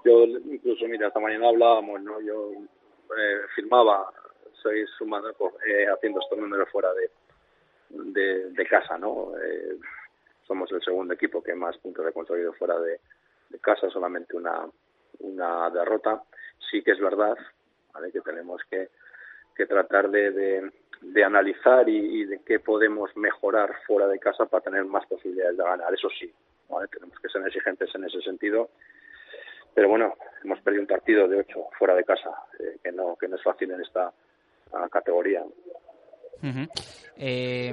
yo 0.04 0.24
incluso, 0.24 0.86
mira, 0.86 1.08
esta 1.08 1.20
mañana 1.20 1.48
hablábamos, 1.48 2.02
¿no? 2.02 2.20
Yo 2.20 2.52
eh, 2.52 3.40
firmaba, 3.54 4.12
soy 4.62 4.86
sumado 4.98 5.30
eh, 5.66 5.86
haciendo 5.88 6.20
estos 6.20 6.38
números 6.38 6.68
fuera 6.70 6.88
de, 6.94 8.50
de, 8.50 8.66
casa, 8.66 8.96
¿no? 8.98 9.32
Eh, 9.38 9.76
somos 10.46 10.70
el 10.72 10.82
segundo 10.82 11.14
equipo 11.14 11.42
que 11.42 11.54
más 11.54 11.76
puntos 11.78 12.06
ha 12.06 12.12
conseguido 12.12 12.52
fuera 12.54 12.78
de, 12.80 13.00
casa, 13.60 13.90
solamente 13.90 14.34
una, 14.36 14.66
una 15.20 15.70
derrota. 15.70 16.22
Sí 16.70 16.82
que 16.82 16.92
es 16.92 17.00
verdad 17.00 17.36
¿vale? 17.92 18.10
que 18.10 18.22
tenemos 18.22 18.62
que, 18.70 18.88
que 19.54 19.66
tratar 19.66 20.10
de, 20.10 20.70
de, 21.02 21.24
analizar 21.24 21.86
y, 21.88 22.24
de 22.24 22.40
qué 22.46 22.60
podemos 22.60 23.14
mejorar 23.16 23.74
fuera 23.86 24.08
de 24.08 24.18
casa 24.18 24.46
para 24.46 24.64
tener 24.64 24.84
más 24.86 25.06
posibilidades 25.06 25.58
de 25.58 25.64
ganar. 25.64 25.92
Eso 25.92 26.08
sí, 26.18 26.32
¿vale? 26.70 26.88
tenemos 26.88 27.18
que 27.20 27.28
ser 27.28 27.46
exigentes 27.46 27.94
en 27.94 28.04
ese 28.04 28.22
sentido. 28.22 28.70
Pero 29.74 29.88
bueno, 29.88 30.14
hemos 30.44 30.60
perdido 30.60 30.82
un 30.82 30.88
partido 30.88 31.28
de 31.28 31.38
ocho 31.38 31.66
fuera 31.78 31.94
de 31.94 32.04
casa, 32.04 32.30
eh, 32.58 32.78
que, 32.82 32.92
no, 32.92 33.16
que 33.16 33.28
no 33.28 33.36
es 33.36 33.42
fácil 33.42 33.70
en 33.70 33.80
esta 33.80 34.12
categoría. 34.90 35.42
eh, 37.16 37.72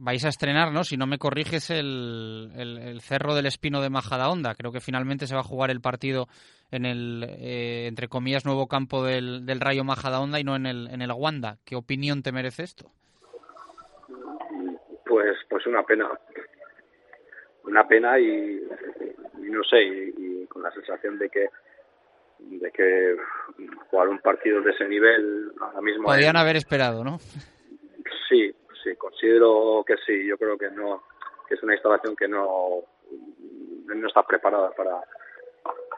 vais 0.00 0.24
a 0.24 0.28
estrenar, 0.28 0.72
¿no? 0.72 0.82
Si 0.82 0.96
no 0.96 1.06
me 1.06 1.18
corriges, 1.18 1.70
el, 1.70 2.50
el, 2.56 3.00
Cerro 3.02 3.34
del 3.34 3.46
Espino 3.46 3.82
de 3.82 3.90
Majadahonda. 3.90 4.54
Creo 4.54 4.72
que 4.72 4.80
finalmente 4.80 5.26
se 5.26 5.34
va 5.34 5.40
a 5.40 5.44
jugar 5.44 5.70
el 5.70 5.82
partido 5.82 6.26
en 6.70 6.86
el, 6.86 7.24
eh, 7.28 7.86
entre 7.86 8.08
comillas, 8.08 8.46
nuevo 8.46 8.66
campo 8.66 9.04
del, 9.04 9.44
del 9.44 9.60
Rayo 9.60 9.84
Majadahonda 9.84 10.40
y 10.40 10.44
no 10.44 10.56
en 10.56 10.66
el, 10.66 10.88
en 10.88 11.02
el 11.02 11.12
Wanda. 11.12 11.58
¿Qué 11.66 11.76
opinión 11.76 12.22
te 12.22 12.32
merece 12.32 12.62
esto? 12.62 12.90
Pues, 15.04 15.36
pues 15.48 15.66
una 15.66 15.82
pena. 15.82 16.08
Una 17.64 17.86
pena 17.86 18.18
y, 18.18 18.62
no 19.48 19.62
sé, 19.64 19.82
y, 19.82 20.46
con 20.46 20.62
la 20.62 20.70
sensación 20.72 21.18
de 21.18 21.28
que 21.28 21.48
de 22.38 22.70
que 22.72 23.16
jugar 23.90 24.08
un 24.08 24.18
partido 24.18 24.62
de 24.62 24.70
ese 24.70 24.88
nivel 24.88 25.52
ahora 25.60 25.82
mismo... 25.82 26.04
Podrían 26.04 26.38
haber 26.38 26.56
esperado, 26.56 27.04
¿no? 27.04 27.18
Sí, 28.30 28.54
sí, 28.82 28.96
considero 28.96 29.84
que 29.86 29.96
sí. 30.06 30.26
Yo 30.26 30.38
creo 30.38 30.56
que 30.56 30.70
no, 30.70 31.02
que 31.46 31.54
es 31.54 31.62
una 31.62 31.74
instalación 31.74 32.16
que 32.16 32.28
no, 32.28 32.82
no 33.86 34.08
está 34.08 34.22
preparada 34.22 34.70
para, 34.70 35.02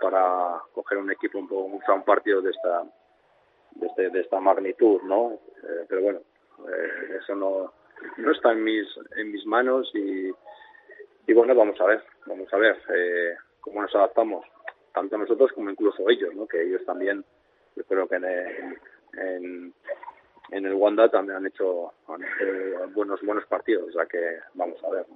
para 0.01 0.63
coger 0.73 0.99
un 0.99 1.13
equipo 1.13 1.39
un 1.39 1.49
poco, 1.49 1.95
un 1.95 2.05
partido 2.05 2.43
de 2.43 2.51
esta, 2.51 2.83
de, 3.77 3.87
este, 3.87 4.11
de 4.11 4.21
esta 4.21 4.41
magnitud, 4.41 5.01
¿no? 5.03 5.39
Eh, 5.63 5.87
pero 5.89 6.03
bueno, 6.03 6.19
eh, 6.69 7.19
eso 7.23 7.37
no, 7.37 7.73
no 8.17 8.33
está 8.33 8.53
en 8.53 8.65
mis, 8.65 8.87
en 9.17 9.31
mis 9.31 9.47
manos 9.47 9.91
y, 9.95 10.33
y 11.27 11.33
bueno, 11.33 11.55
vamos 11.55 11.81
a 11.81 11.85
ver, 11.85 12.03
vamos 12.27 12.53
a 12.53 12.57
ver 12.57 12.77
eh, 12.95 13.35
cómo 13.61 13.83
nos 13.83 13.95
adaptamos, 13.95 14.45
tanto 14.93 15.17
nosotros 15.19 15.53
como 15.53 15.71
incluso 15.71 16.09
ellos, 16.09 16.35
¿no? 16.35 16.47
Que 16.47 16.63
ellos 16.63 16.85
también, 16.85 17.25
yo 17.77 17.85
creo 17.85 18.09
que 18.09 18.17
en, 18.17 18.25
en 19.15 19.75
en 20.53 20.67
el 20.67 20.75
Wanda 20.75 21.09
también 21.09 21.39
han 21.39 21.47
hecho, 21.47 21.93
buenos 22.95 23.21
buenos 23.23 23.47
partidos, 23.47 23.89
o 23.89 23.93
sea 23.93 24.07
que 24.07 24.39
vamos 24.55 24.83
a 24.85 24.91
ver. 24.91 25.07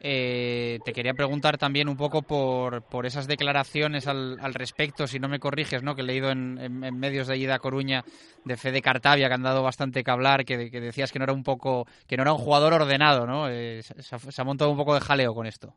Eh, 0.00 0.78
te 0.84 0.92
quería 0.92 1.14
preguntar 1.14 1.58
también 1.58 1.88
un 1.88 1.96
poco 1.96 2.22
por, 2.22 2.82
por 2.82 3.06
esas 3.06 3.26
declaraciones 3.26 4.06
al, 4.06 4.38
al 4.40 4.54
respecto, 4.54 5.06
si 5.06 5.18
no 5.18 5.28
me 5.28 5.38
corriges, 5.38 5.82
¿no? 5.82 5.94
que 5.94 6.02
he 6.02 6.04
leído 6.04 6.30
en, 6.30 6.54
medios 6.98 7.28
de 7.28 7.36
Ida 7.36 7.58
Coruña 7.58 8.02
de 8.44 8.56
Fede 8.56 8.82
Cartavia, 8.82 9.28
que 9.28 9.34
han 9.34 9.42
dado 9.42 9.62
bastante 9.62 10.02
que 10.02 10.10
hablar, 10.10 10.44
que, 10.44 10.56
decías 10.56 11.12
que 11.12 11.18
no 11.18 11.24
era 11.24 11.32
un 11.32 11.44
poco, 11.44 11.86
que 12.08 12.16
no 12.16 12.22
era 12.22 12.32
un 12.32 12.38
jugador 12.38 12.74
ordenado, 12.74 13.26
¿no? 13.26 13.48
Eh, 13.48 13.82
se, 13.82 14.42
ha, 14.42 14.44
montado 14.44 14.70
un 14.70 14.76
poco 14.76 14.94
de 14.94 15.00
jaleo 15.00 15.34
con 15.34 15.46
esto. 15.46 15.74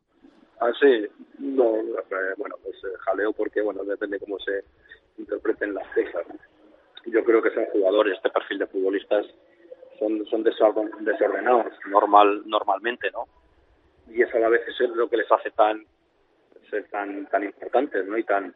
Ah, 0.60 0.72
sí, 0.80 1.06
no, 1.38 1.76
eh, 1.76 2.34
bueno, 2.36 2.56
pues 2.62 2.76
jaleo 3.04 3.32
porque, 3.32 3.60
bueno, 3.62 3.84
depende 3.84 4.18
cómo 4.18 4.38
se 4.40 4.64
interpreten 5.18 5.74
las 5.74 5.86
cosas 5.88 6.26
yo 7.06 7.24
creo 7.24 7.42
que 7.42 7.50
son 7.50 7.64
jugadores, 7.66 8.14
este 8.14 8.30
perfil 8.30 8.58
de 8.58 8.66
futbolistas 8.66 9.26
son, 9.98 10.26
son 10.26 10.42
desordenados 10.42 11.72
normal, 11.88 12.42
normalmente, 12.46 13.10
¿no? 13.12 13.26
Eso 14.36 14.44
a 14.44 14.48
la 14.48 14.48
vez 14.48 14.68
es 14.68 14.90
lo 14.90 15.08
que 15.08 15.16
les 15.16 15.30
hace 15.32 15.50
tan 15.52 15.84
ser 16.68 16.84
tan 16.88 17.26
tan 17.26 17.44
importantes, 17.44 18.04
¿no? 18.06 18.18
Y 18.18 18.24
tan 18.24 18.54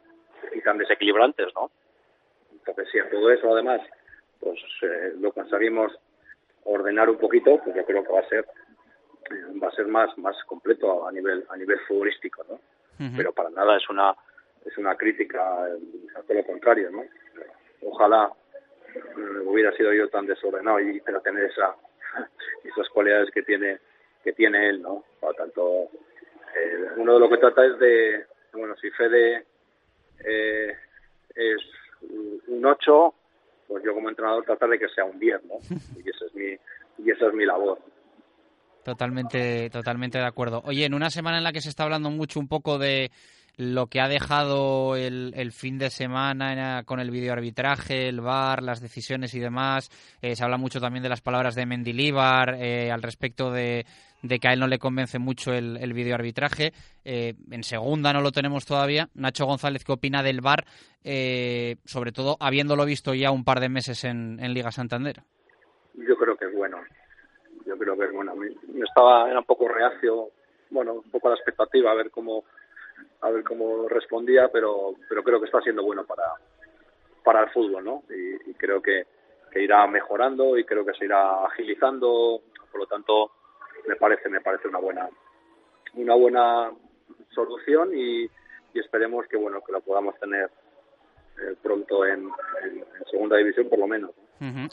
y 0.53 0.61
tan 0.61 0.77
desequilibrantes, 0.77 1.47
¿no? 1.55 1.71
Entonces, 2.51 2.87
si 2.91 2.99
a 2.99 3.09
todo 3.09 3.31
eso 3.31 3.51
además 3.51 3.81
pues 4.39 4.59
eh, 4.83 5.13
lo 5.19 5.31
conseguimos 5.31 5.91
ordenar 6.65 7.09
un 7.09 7.17
poquito, 7.17 7.59
pues 7.63 7.75
yo 7.75 7.83
creo 7.85 8.03
que 8.03 8.13
va 8.13 8.19
a 8.19 8.29
ser 8.29 8.45
va 9.61 9.69
a 9.69 9.71
ser 9.71 9.87
más 9.87 10.15
más 10.17 10.35
completo 10.45 11.07
a 11.07 11.11
nivel 11.11 11.45
a 11.49 11.57
nivel 11.57 11.79
futbolístico, 11.87 12.43
¿no? 12.49 12.59
Pero 13.17 13.33
para 13.33 13.49
nada 13.49 13.77
es 13.77 13.89
una 13.89 14.15
es 14.63 14.77
una 14.77 14.95
crítica, 14.95 15.41
a 15.63 16.21
todo 16.21 16.37
lo 16.37 16.45
contrario, 16.45 16.91
¿no? 16.91 17.03
Ojalá 17.81 18.31
eh, 18.93 19.39
hubiera 19.45 19.75
sido 19.75 19.91
yo 19.91 20.07
tan 20.09 20.27
desordenado 20.27 20.79
y 20.79 21.01
pero 21.01 21.21
tener 21.21 21.45
esa 21.45 21.75
esas 22.63 22.87
cualidades 22.89 23.31
que 23.31 23.41
tiene 23.41 23.79
que 24.23 24.33
tiene 24.33 24.69
él 24.69 24.81
no 24.81 25.03
por 25.19 25.35
tanto 25.35 25.89
eh, 26.55 26.87
uno 26.97 27.13
de 27.13 27.19
lo 27.19 27.29
que 27.29 27.37
trata 27.37 27.65
es 27.65 27.79
de 27.79 28.25
bueno 28.53 28.75
si 28.77 28.89
Fede 28.91 29.45
eh, 30.25 30.75
es 31.35 31.61
un 32.47 32.65
8 32.65 33.13
pues 33.67 33.83
yo 33.83 33.93
como 33.93 34.09
entrenador 34.09 34.43
tratar 34.43 34.69
de 34.69 34.79
que 34.79 34.89
sea 34.89 35.05
un 35.05 35.19
10 35.19 35.43
no 35.45 35.55
y 36.03 36.09
esa 36.09 36.25
es 36.25 36.35
mi 36.35 36.57
y 37.05 37.11
esa 37.11 37.27
es 37.27 37.33
mi 37.33 37.45
labor 37.45 37.79
Totalmente, 38.83 39.69
totalmente 39.69 40.17
de 40.17 40.25
acuerdo. 40.25 40.61
Oye, 40.65 40.85
en 40.85 40.95
una 40.95 41.11
semana 41.11 41.37
en 41.37 41.43
la 41.43 41.51
que 41.51 41.61
se 41.61 41.69
está 41.69 41.83
hablando 41.83 42.09
mucho 42.09 42.39
un 42.39 42.47
poco 42.47 42.79
de 42.79 43.11
lo 43.57 43.87
que 43.87 43.99
ha 43.99 44.07
dejado 44.07 44.95
el, 44.95 45.33
el 45.35 45.51
fin 45.51 45.77
de 45.77 45.89
semana 45.89 46.83
con 46.83 46.99
el 46.99 47.11
videoarbitraje, 47.11 48.07
el 48.07 48.21
VAR, 48.21 48.63
las 48.63 48.81
decisiones 48.81 49.35
y 49.35 49.39
demás. 49.39 49.89
Eh, 50.21 50.35
se 50.35 50.43
habla 50.43 50.57
mucho 50.57 50.79
también 50.79 51.03
de 51.03 51.09
las 51.09 51.21
palabras 51.21 51.53
de 51.53 51.65
Mendilíbar 51.65 52.55
eh, 52.55 52.91
al 52.91 53.03
respecto 53.03 53.51
de, 53.51 53.85
de, 54.21 54.39
que 54.39 54.47
a 54.47 54.53
él 54.53 54.59
no 54.59 54.67
le 54.67 54.79
convence 54.79 55.19
mucho 55.19 55.53
el, 55.53 55.77
el 55.77 55.93
videoarbitraje. 55.93 56.71
Eh, 57.03 57.33
en 57.51 57.63
segunda 57.63 58.13
no 58.13 58.21
lo 58.21 58.31
tenemos 58.31 58.65
todavía. 58.65 59.09
Nacho 59.13 59.45
González, 59.45 59.83
¿qué 59.83 59.91
opina 59.91 60.23
del 60.23 60.41
VAR? 60.41 60.65
sobre 61.83 62.11
todo 62.11 62.37
habiéndolo 62.39 62.85
visto 62.85 63.15
ya 63.15 63.31
un 63.31 63.43
par 63.43 63.59
de 63.59 63.69
meses 63.69 64.03
en, 64.03 64.39
en 64.39 64.53
Liga 64.53 64.71
Santander. 64.71 65.23
Yo 65.95 66.15
creo 66.15 66.37
que 66.37 66.45
es 66.45 66.53
bueno. 66.53 66.77
Yo 67.65 67.75
creo 67.77 67.97
que 67.97 68.05
es 68.05 68.13
bueno. 68.13 68.33
Estaba, 68.87 69.29
era 69.29 69.39
un 69.39 69.45
poco 69.45 69.67
reacio, 69.67 70.29
bueno, 70.69 70.93
un 70.93 71.09
poco 71.09 71.27
a 71.27 71.31
la 71.31 71.37
expectativa 71.37 71.91
a 71.91 71.95
ver 71.95 72.11
cómo 72.11 72.43
a 73.21 73.29
ver 73.29 73.43
cómo 73.43 73.87
respondía, 73.87 74.49
pero, 74.51 74.95
pero 75.07 75.23
creo 75.23 75.39
que 75.39 75.45
está 75.45 75.61
siendo 75.61 75.83
bueno 75.83 76.05
para, 76.05 76.23
para 77.23 77.43
el 77.43 77.49
fútbol, 77.51 77.83
¿no? 77.83 78.03
Y, 78.09 78.53
creo 78.55 78.81
que, 78.81 79.05
que, 79.51 79.63
irá 79.63 79.85
mejorando 79.87 80.57
y 80.57 80.63
creo 80.65 80.85
que 80.85 80.93
se 80.93 81.05
irá 81.05 81.45
agilizando, 81.45 82.41
por 82.71 82.81
lo 82.81 82.87
tanto 82.87 83.31
me 83.87 83.95
parece 83.95 84.29
me 84.29 84.41
parece 84.41 84.67
una 84.67 84.79
buena 84.79 85.09
una 85.93 86.15
buena 86.15 86.71
solución 87.33 87.91
y, 87.95 88.29
esperemos 88.73 89.27
que 89.27 89.37
bueno 89.37 89.61
que 89.65 89.73
la 89.73 89.81
podamos 89.81 90.17
tener 90.19 90.45
eh, 90.45 91.55
pronto 91.61 92.05
en, 92.05 92.29
en, 92.63 92.85
segunda 93.09 93.37
división 93.37 93.67
por 93.69 93.79
lo 93.79 93.87
menos. 93.87 94.11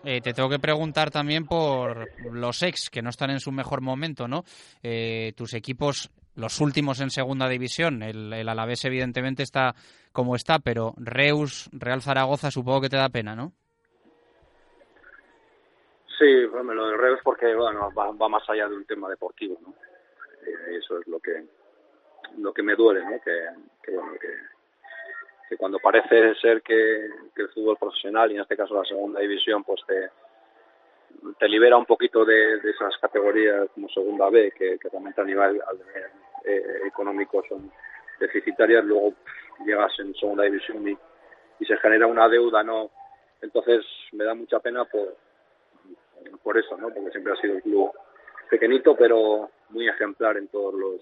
eh, 0.05 0.21
te 0.21 0.33
tengo 0.33 0.49
que 0.49 0.59
preguntar 0.61 1.11
también 1.11 1.45
por 1.45 2.09
los 2.33 2.63
ex 2.63 2.91
que 2.91 3.03
no 3.03 3.11
están 3.11 3.31
en 3.31 3.41
su 3.41 3.51
mejor 3.51 3.81
momento, 3.81 4.29
¿no? 4.29 4.45
Eh, 4.83 5.33
tus 5.37 5.53
equipos 5.55 6.11
los 6.37 6.61
últimos 6.61 7.01
en 7.01 7.11
segunda 7.11 7.49
división. 7.49 8.03
El, 8.03 8.33
el 8.33 8.49
Alavés 8.49 8.85
evidentemente 8.85 9.43
está 9.43 9.75
como 10.13 10.37
está, 10.37 10.61
pero 10.61 10.95
Reus, 10.97 11.69
Real 11.73 12.01
Zaragoza, 12.01 12.51
supongo 12.51 12.83
que 12.83 12.89
te 12.89 12.97
da 12.97 13.09
pena, 13.09 13.35
¿no? 13.35 13.53
Sí, 16.19 16.47
bueno, 16.47 16.75
lo 16.75 16.89
de 16.89 16.97
Reus 16.97 17.21
porque 17.23 17.55
bueno 17.55 17.93
va, 17.97 18.11
va, 18.11 18.29
más 18.29 18.43
allá 18.51 18.69
de 18.69 18.75
un 18.75 18.85
tema 18.85 19.09
deportivo, 19.09 19.57
¿no? 19.63 19.73
Eh, 20.45 20.77
eso 20.77 20.99
es 20.99 21.07
lo 21.07 21.21
que 21.21 21.45
lo 22.39 22.53
que 22.53 22.63
me 22.63 22.75
duele, 22.75 23.05
¿no? 23.05 23.21
Que, 23.23 23.49
que 23.83 23.93
bueno 23.93 24.15
que, 24.21 24.35
que 25.49 25.57
cuando 25.57 25.79
parece 25.79 26.35
ser 26.35 26.61
que, 26.63 27.07
el 27.37 27.49
fútbol 27.55 27.77
profesional 27.77 28.33
y 28.33 28.35
en 28.35 28.41
este 28.41 28.57
caso 28.57 28.75
la 28.75 28.85
segunda 28.85 29.21
división 29.21 29.63
pues 29.63 29.81
te 29.87 30.11
te 31.39 31.49
libera 31.49 31.77
un 31.77 31.87
poquito 31.87 32.25
de, 32.25 32.59
de 32.61 32.71
esas 32.71 32.97
categorías 32.99 33.69
como 33.75 33.89
segunda 33.89 34.29
B 34.29 34.53
que, 34.57 34.77
realmente 34.91 35.21
a 35.21 35.25
nivel, 35.25 35.61
eh, 36.45 36.81
económicos 36.87 37.47
son 37.49 37.71
deficitarias, 38.21 38.85
luego 38.85 39.15
llegas 39.65 39.93
en 40.01 40.15
segunda 40.15 40.45
división 40.45 40.87
y, 40.87 40.97
y, 41.61 41.65
se 41.65 41.77
genera 41.79 42.07
una 42.07 42.29
deuda, 42.29 42.63
¿no? 42.63 42.91
Entonces 43.41 43.85
me 44.13 44.25
da 44.25 44.35
mucha 44.35 44.61
pena 44.61 44.85
por, 44.85 45.17
por 46.43 46.59
eso, 46.59 46.77
¿no? 46.77 46.93
Porque 46.93 47.11
siempre 47.11 47.33
ha 47.33 47.37
sido 47.37 47.55
un 47.55 47.61
club 47.61 47.93
pequeñito, 48.51 48.97
pero 48.97 49.51
muy 49.71 49.89
ejemplar 49.89 50.37
en 50.37 50.49
todos 50.49 50.75
los 50.75 51.01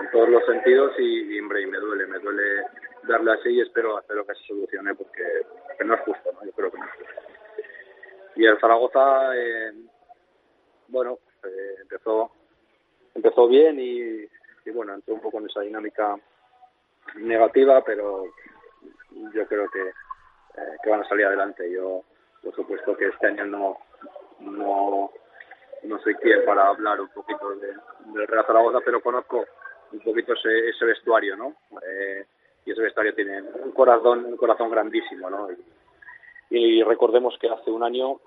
en 0.00 0.10
todos 0.10 0.28
los 0.28 0.44
sentidos 0.44 0.92
y, 0.98 1.38
hombre, 1.38 1.66
me 1.66 1.78
duele, 1.78 2.06
me 2.06 2.18
duele 2.18 2.64
darle 3.04 3.32
así 3.32 3.50
y 3.50 3.60
espero, 3.60 4.00
espero 4.00 4.26
que 4.26 4.34
se 4.34 4.44
solucione 4.46 4.94
porque, 4.94 5.22
no 5.84 5.94
es 5.94 6.00
justo, 6.00 6.32
¿no? 6.32 6.44
Yo 6.44 6.52
creo 6.52 6.70
que 6.70 6.78
no 6.78 6.84
es 6.84 6.90
justo. 6.92 7.22
Y 8.34 8.44
el 8.44 8.58
Zaragoza, 8.58 9.36
eh, 9.36 9.72
bueno, 10.88 11.18
eh, 11.44 11.76
empezó 11.82 12.32
empezó 13.14 13.46
bien 13.46 13.78
y, 13.78 14.28
y, 14.64 14.70
bueno, 14.72 14.94
entró 14.94 15.14
un 15.14 15.20
poco 15.20 15.38
en 15.38 15.46
esa 15.46 15.60
dinámica 15.60 16.16
negativa, 17.16 17.82
pero 17.84 18.24
yo 19.32 19.46
creo 19.46 19.68
que, 19.70 19.80
eh, 19.80 20.76
que 20.82 20.90
van 20.90 21.02
a 21.02 21.08
salir 21.08 21.26
adelante. 21.26 21.70
Yo, 21.70 22.02
por 22.42 22.54
supuesto, 22.54 22.96
que 22.96 23.06
este 23.06 23.26
año 23.28 23.46
no, 23.46 23.78
no, 24.40 25.10
no 25.82 25.98
soy 26.00 26.14
quien 26.16 26.44
para 26.44 26.68
hablar 26.68 27.00
un 27.00 27.08
poquito 27.08 27.50
de, 27.56 27.68
del 28.12 28.26
Real 28.26 28.46
Zaragoza, 28.46 28.80
pero 28.84 29.00
conozco 29.00 29.44
un 29.92 30.00
poquito 30.00 30.32
ese, 30.32 30.70
ese 30.70 30.84
vestuario, 30.84 31.36
¿no? 31.36 31.54
Eh, 31.86 32.26
y 32.66 32.72
ese 32.72 32.82
vestuario 32.82 33.14
tiene 33.14 33.42
un 33.42 33.72
corazón, 33.72 34.24
un 34.24 34.36
corazón 34.36 34.70
grandísimo, 34.70 35.28
¿no? 35.28 35.48
Y 36.50 36.82
recordemos 36.82 37.36
que 37.38 37.48
hace 37.48 37.70
un 37.70 37.82
año, 37.82 38.20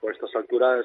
por 0.00 0.12
estas 0.12 0.34
alturas, 0.34 0.84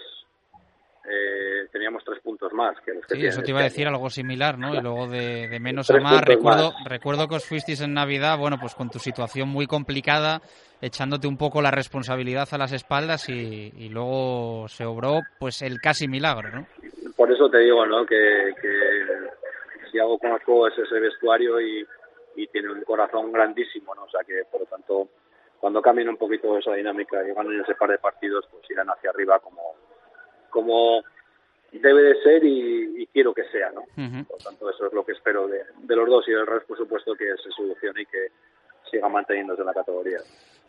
eh, 1.09 1.67
teníamos 1.71 2.03
tres 2.03 2.19
puntos 2.21 2.51
más 2.53 2.75
que 2.81 2.93
los 2.93 3.05
que 3.05 3.15
Sí, 3.15 3.25
eso 3.25 3.41
te 3.41 3.51
iba 3.51 3.59
a 3.59 3.65
este 3.65 3.81
decir 3.81 3.88
algo 3.88 4.09
similar, 4.09 4.57
¿no? 4.57 4.74
Y 4.74 4.81
luego 4.81 5.07
de, 5.07 5.47
de 5.47 5.59
menos 5.59 5.89
a 5.91 6.00
más, 6.00 6.24
recuerdo, 6.24 6.71
más. 6.71 6.89
recuerdo 6.89 7.27
que 7.27 7.35
os 7.35 7.45
fuisteis 7.45 7.81
en 7.81 7.93
Navidad, 7.93 8.38
bueno, 8.38 8.57
pues 8.59 8.75
con 8.75 8.89
tu 8.89 9.00
situación 9.00 9.50
muy 9.50 9.67
complicada, 9.67 10.41
echándote 10.81 11.27
un 11.27 11.38
poco 11.38 11.62
la 11.62 11.71
responsabilidad 11.71 12.47
a 12.51 12.57
las 12.57 12.71
espaldas 12.71 13.29
y, 13.29 13.71
y 13.77 13.89
luego 13.89 14.67
se 14.67 14.85
obró 14.85 15.19
pues 15.39 15.62
el 15.62 15.79
casi 15.79 16.07
milagro, 16.07 16.50
¿no? 16.50 16.67
Por 17.15 17.31
eso 17.31 17.50
te 17.50 17.59
digo, 17.59 17.85
¿no? 17.85 18.05
Que, 18.05 18.53
que 18.62 19.89
si 19.91 20.00
algo 20.00 20.17
conozco 20.17 20.67
es 20.67 20.77
ese 20.77 21.00
vestuario 21.00 21.62
y, 21.62 21.85
y 22.35 22.47
tiene 22.47 22.71
un 22.71 22.81
corazón 22.81 23.31
grandísimo, 23.31 23.95
¿no? 23.95 24.03
O 24.03 24.09
sea 24.09 24.21
que, 24.25 24.41
por 24.51 24.62
lo 24.62 24.67
tanto, 24.67 25.07
cuando 25.59 25.81
cambien 25.81 26.09
un 26.09 26.17
poquito 26.17 26.57
esa 26.57 26.74
dinámica 26.74 27.24
y 27.27 27.33
ganen 27.33 27.62
ese 27.62 27.75
par 27.75 27.89
de 27.89 27.97
partidos, 27.97 28.45
pues 28.51 28.69
irán 28.69 28.88
hacia 28.89 29.09
arriba 29.09 29.39
como, 29.39 29.62
como 30.55 31.03
debe 31.74 32.01
de 32.03 32.24
ser 32.24 32.43
y, 32.45 33.03
y 33.03 33.07
quiero 33.07 33.33
que 33.33 33.43
sea, 33.51 33.69
¿no? 33.71 33.81
Ujú. 33.81 34.25
Por 34.25 34.39
lo 34.39 34.45
tanto, 34.45 34.69
eso 34.69 34.88
es 34.88 34.93
lo 34.93 35.05
que 35.05 35.12
espero 35.12 35.47
de, 35.47 35.59
de 35.83 35.95
los 35.95 36.07
dos 36.07 36.25
y 36.29 36.31
del 36.31 36.47
resto, 36.47 36.67
por 36.67 36.77
supuesto, 36.77 37.13
que 37.15 37.25
se 37.43 37.51
solucione 37.51 38.03
y 38.03 38.05
que 38.05 38.27
siga 38.89 39.09
manteniéndose 39.09 39.62
en 39.62 39.67
la 39.67 39.74
categoría. 39.74 40.19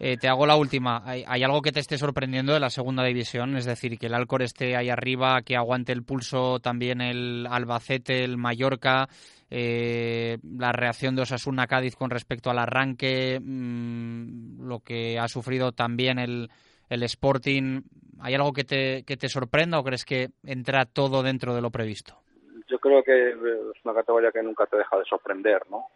Eh, 0.00 0.16
te 0.16 0.28
hago 0.28 0.45
la 0.45 0.57
última. 0.57 1.02
¿Hay, 1.05 1.25
hay 1.26 1.45
algo 1.45 1.62
que 1.62 1.71
te 1.71 1.78
esté 1.78 1.97
sorprendiendo 1.97 2.52
de 2.52 2.61
la 2.61 2.71
segunda 2.71 3.05
división? 3.05 3.57
Es 3.57 3.64
decir, 3.64 3.97
que 3.99 4.07
el 4.07 4.14
Alcor 4.14 4.43
esté 4.43 4.76
ahí 4.76 4.90
arriba, 4.90 5.43
que 5.43 5.57
aguante 5.57 5.93
el 5.93 6.02
pulso 6.02 6.59
también 6.59 7.00
el 7.00 7.47
Albacete, 7.49 8.25
el 8.25 8.37
Mallorca, 8.37 9.09
eh, 9.49 10.38
la 10.59 10.73
reacción 10.73 11.14
de 11.14 11.23
Osasuna 11.23 11.69
Cádiz 11.69 11.95
con 11.95 12.11
respecto 12.11 12.50
al 12.50 12.59
arranque, 12.59 13.38
mm, 13.40 14.66
lo 14.66 14.81
que 14.81 15.21
ha 15.21 15.28
sufrido 15.28 15.71
también 15.71 16.19
el, 16.19 16.50
el 16.88 17.02
Sporting. 17.02 17.83
¿Hay 18.21 18.35
algo 18.35 18.52
que 18.52 18.64
te, 18.64 19.05
que 19.05 19.16
te 19.16 19.28
sorprenda 19.28 19.78
o 19.78 19.85
crees 19.85 20.05
que 20.05 20.28
entra 20.45 20.87
todo 20.87 21.23
dentro 21.23 21.55
de 21.55 21.61
lo 21.61 21.71
previsto? 21.71 22.23
yo 22.69 22.78
creo 22.78 23.02
que 23.02 23.31
es 23.31 23.85
una 23.85 23.95
categoría 23.95 24.33
que 24.33 24.43
nunca 24.43 24.66
te 24.66 24.76
deja 24.76 24.99
de 24.99 25.05
sorprender, 25.05 25.62
¿no? 25.71 25.87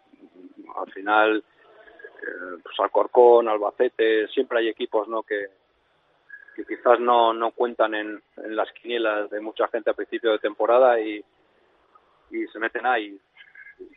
Al 0.76 0.90
final, 0.92 1.38
eh, 1.38 2.60
pues 2.62 2.78
Alcorcón, 2.78 3.48
Albacete, 3.48 4.28
siempre 4.28 4.60
hay 4.60 4.68
equipos, 4.68 5.08
¿no? 5.08 5.22
Que, 5.22 5.46
que 6.54 6.64
quizás 6.64 7.00
no, 7.00 7.32
no 7.32 7.50
cuentan 7.52 7.94
en, 7.94 8.22
en 8.36 8.56
las 8.56 8.70
quinielas 8.72 9.30
de 9.30 9.40
mucha 9.40 9.66
gente 9.68 9.90
a 9.90 9.94
principio 9.94 10.32
de 10.32 10.38
temporada 10.38 11.00
y, 11.00 11.24
y 12.30 12.46
se 12.46 12.58
meten 12.58 12.86
ahí. 12.86 13.18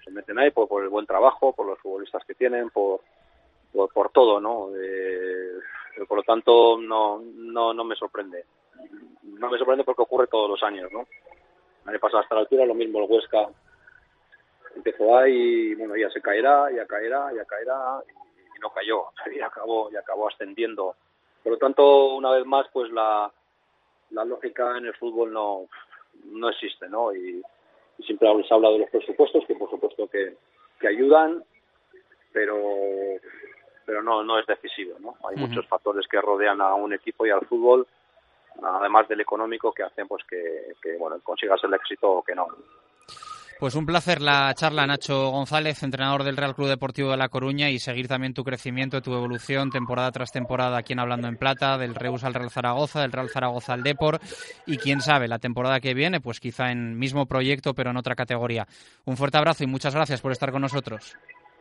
Se 0.03 0.11
meten 0.11 0.39
ahí 0.39 0.49
por, 0.49 0.67
por 0.67 0.83
el 0.83 0.89
buen 0.89 1.05
trabajo, 1.05 1.53
por 1.53 1.67
los 1.67 1.79
futbolistas 1.79 2.23
que 2.25 2.33
tienen, 2.33 2.69
por, 2.71 3.01
por, 3.71 3.91
por 3.93 4.09
todo, 4.11 4.39
¿no? 4.39 4.69
Eh, 4.75 5.59
lo 6.23 6.33
tanto, 6.33 6.77
no, 6.77 7.21
no, 7.21 7.73
no 7.73 7.83
me 7.83 7.95
sorprende. 7.95 8.45
No 9.23 9.49
me 9.49 9.57
sorprende 9.57 9.83
porque 9.83 10.03
ocurre 10.03 10.27
todos 10.27 10.49
los 10.49 10.63
años, 10.63 10.91
¿no? 10.91 11.05
Año 11.85 11.99
pasado 11.99 12.19
hasta 12.19 12.35
la 12.35 12.41
altura, 12.41 12.65
lo 12.65 12.73
mismo 12.73 12.99
el 12.99 13.09
Huesca 13.09 13.49
empezó 14.75 15.17
ahí 15.17 15.71
y 15.71 15.75
bueno, 15.75 15.95
ya 15.95 16.09
se 16.09 16.21
caerá, 16.21 16.71
ya 16.71 16.87
caerá, 16.87 17.31
ya 17.35 17.45
caerá 17.45 18.01
y, 18.07 18.11
y 18.11 18.59
no 18.59 18.71
cayó 18.71 19.05
y 19.35 19.41
acabó, 19.41 19.91
y 19.91 19.95
acabó 19.95 20.29
ascendiendo. 20.29 20.95
Por 21.43 21.53
lo 21.53 21.57
tanto, 21.57 22.15
una 22.15 22.31
vez 22.31 22.45
más, 22.45 22.67
pues 22.71 22.89
la, 22.91 23.31
la 24.11 24.25
lógica 24.25 24.77
en 24.77 24.85
el 24.85 24.95
fútbol 24.95 25.33
no, 25.33 25.67
no 26.25 26.49
existe, 26.49 26.87
¿no? 26.87 27.13
Y, 27.13 27.43
y 27.97 28.03
siempre 28.03 28.29
se 28.47 28.53
habla 28.53 28.69
de 28.69 28.79
los 28.79 28.89
presupuestos, 28.89 29.45
que 29.45 29.55
por 29.55 29.69
supuesto 29.69 30.07
que, 30.07 30.37
que 30.79 30.87
ayudan, 30.87 31.43
pero 32.31 32.57
pero 33.85 34.01
no 34.01 34.23
no 34.23 34.39
es 34.39 34.45
decisivo, 34.45 34.97
¿no? 34.99 35.15
Hay 35.27 35.35
muchos 35.35 35.67
factores 35.67 36.07
que 36.07 36.21
rodean 36.21 36.61
a 36.61 36.73
un 36.75 36.93
equipo 36.93 37.25
y 37.25 37.31
al 37.31 37.45
fútbol, 37.45 37.87
además 38.61 39.07
del 39.07 39.21
económico, 39.21 39.73
que 39.73 39.83
hacen 39.83 40.07
pues 40.07 40.23
que, 40.29 40.75
que 40.81 40.97
bueno 40.97 41.19
consigas 41.23 41.63
el 41.63 41.73
éxito 41.73 42.09
o 42.09 42.23
que 42.23 42.35
no. 42.35 42.47
Pues 43.63 43.75
un 43.75 43.85
placer 43.85 44.21
la 44.21 44.53
charla, 44.55 44.85
Nacho 44.85 45.29
González, 45.29 45.83
entrenador 45.83 46.23
del 46.23 46.35
Real 46.35 46.53
Club 46.53 46.67
Deportivo 46.67 47.11
de 47.11 47.17
La 47.17 47.29
Coruña, 47.29 47.69
y 47.69 47.79
seguir 47.79 48.09
también 48.09 48.33
tu 48.33 48.43
crecimiento, 48.43 49.01
tu 49.01 49.13
evolución, 49.13 49.69
temporada 49.69 50.11
tras 50.11 50.33
temporada 50.33 50.77
aquí 50.77 50.91
en 50.91 50.99
Hablando 50.99 51.29
en 51.29 51.37
Plata, 51.37 51.77
del 51.77 51.95
Reus 51.95 52.25
al 52.25 52.33
Real 52.33 52.49
Zaragoza, 52.49 52.99
del 52.99 53.13
Real 53.13 53.29
Zaragoza 53.29 53.71
al 53.71 53.83
Depor, 53.83 54.19
y 54.65 54.77
quién 54.77 54.99
sabe, 54.99 55.29
la 55.29 55.39
temporada 55.39 55.79
que 55.79 55.93
viene, 55.93 56.19
pues 56.19 56.41
quizá 56.41 56.71
en 56.71 56.99
mismo 56.99 57.25
proyecto, 57.25 57.73
pero 57.73 57.91
en 57.91 57.95
otra 57.95 58.15
categoría. 58.15 58.67
Un 59.05 59.15
fuerte 59.15 59.37
abrazo 59.37 59.63
y 59.63 59.67
muchas 59.67 59.95
gracias 59.95 60.19
por 60.19 60.33
estar 60.33 60.51
con 60.51 60.63
nosotros. 60.63 61.15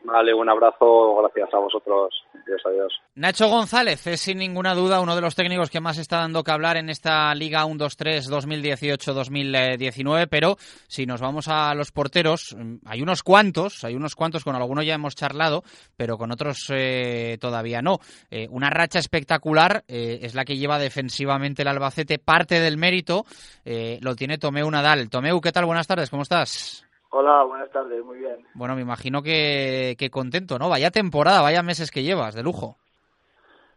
Vale, 0.05 0.35
un 0.35 0.49
abrazo, 0.49 1.17
gracias 1.17 1.55
a 1.55 1.59
vosotros. 1.59 2.13
Adiós, 2.35 2.61
adiós. 2.67 2.93
Nacho 3.15 3.49
González 3.49 4.07
es 4.07 4.21
sin 4.21 4.39
ninguna 4.39 4.75
duda 4.75 5.01
uno 5.01 5.15
de 5.15 5.21
los 5.21 5.37
técnicos 5.37 5.71
que 5.71 5.81
más 5.81 5.99
está 5.99 6.17
dando 6.19 6.43
que 6.43 6.51
hablar 6.51 6.77
en 6.77 6.89
esta 6.89 7.33
Liga 7.35 7.65
1-2-3 7.65 8.29
2018-2019, 8.29 10.27
pero 10.29 10.57
si 10.89 11.07
nos 11.07 11.21
vamos 11.21 11.47
a 11.49 11.73
los 11.75 11.93
porteros, 11.93 12.57
mm, 12.59 12.79
hay 12.87 13.01
unos 13.03 13.23
cuantos, 13.23 13.85
hay 13.85 13.95
unos 13.95 14.17
cuantos, 14.17 14.43
con 14.45 14.57
algunos 14.57 14.85
ya 14.85 14.95
hemos 14.95 15.15
charlado, 15.15 15.63
pero 15.97 16.19
con 16.19 16.33
otros 16.33 16.67
eh, 16.71 17.39
todavía 17.41 17.81
no. 17.81 17.99
Eh, 18.31 18.49
una 18.51 18.71
racha 18.71 18.99
espectacular 18.99 19.85
eh, 19.87 20.19
es 20.23 20.35
la 20.35 20.45
que 20.45 20.57
lleva 20.57 20.79
defensivamente 20.79 21.63
el 21.63 21.69
Albacete, 21.69 22.19
parte 22.19 22.59
del 22.59 22.77
mérito 22.77 23.25
eh, 23.65 23.99
lo 24.01 24.17
tiene 24.17 24.39
Tomeu 24.39 24.71
Nadal. 24.71 25.09
Tomeu, 25.11 25.41
¿qué 25.41 25.53
tal? 25.53 25.67
Buenas 25.67 25.87
tardes, 25.87 26.11
¿cómo 26.11 26.23
estás? 26.23 26.85
Hola, 27.15 27.45
buenas 27.45 27.71
tardes, 27.71 28.03
muy 28.03 28.21
bien. 28.21 28.39
Bueno, 28.55 28.75
me 28.75 28.81
imagino 28.81 29.23
que, 29.23 29.97
que 29.99 30.09
contento, 30.09 30.59
¿no? 30.59 30.71
Vaya 30.71 30.91
temporada, 30.91 31.43
vaya 31.43 31.63
meses 31.63 31.91
que 31.91 32.03
llevas, 32.03 32.35
de 32.35 32.43
lujo. 32.43 32.79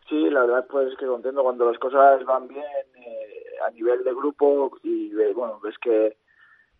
Sí, 0.07 0.29
la 0.29 0.45
verdad 0.45 0.65
pues 0.69 0.95
que 0.97 1.05
contento 1.05 1.43
cuando 1.43 1.69
las 1.69 1.77
cosas 1.77 2.23
van 2.23 2.47
bien 2.47 2.63
eh, 2.63 3.55
a 3.67 3.71
nivel 3.71 4.05
de 4.05 4.13
grupo 4.13 4.71
y 4.83 5.11
eh, 5.19 5.33
bueno, 5.35 5.59
ves 5.61 5.75
que, 5.81 6.15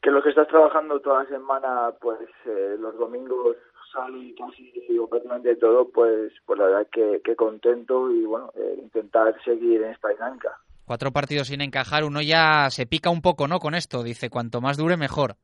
que 0.01 0.11
lo 0.11 0.23
que 0.23 0.29
estás 0.29 0.47
trabajando 0.47 1.01
toda 1.01 1.23
la 1.23 1.29
semana, 1.29 1.91
pues 1.99 2.21
eh, 2.45 2.77
los 2.79 2.97
domingos 2.97 3.57
sale 3.91 4.33
casi 4.37 4.97
o 4.97 5.09
prácticamente 5.09 5.57
todo, 5.57 5.89
pues, 5.89 6.31
pues 6.45 6.57
la 6.57 6.67
verdad 6.67 6.87
que, 6.89 7.21
que 7.21 7.35
contento 7.35 8.09
y 8.09 8.23
bueno, 8.23 8.49
eh, 8.55 8.79
intentar 8.81 9.35
seguir 9.43 9.81
en 9.81 9.91
esta 9.91 10.07
dinámica. 10.07 10.57
Cuatro 10.85 11.11
partidos 11.11 11.47
sin 11.47 11.59
encajar, 11.59 12.05
uno 12.05 12.21
ya 12.21 12.69
se 12.69 12.85
pica 12.85 13.09
un 13.09 13.21
poco, 13.21 13.49
¿no? 13.49 13.59
Con 13.59 13.75
esto, 13.75 14.03
dice, 14.03 14.29
cuanto 14.29 14.61
más 14.61 14.77
dure, 14.77 14.95
mejor. 14.95 15.35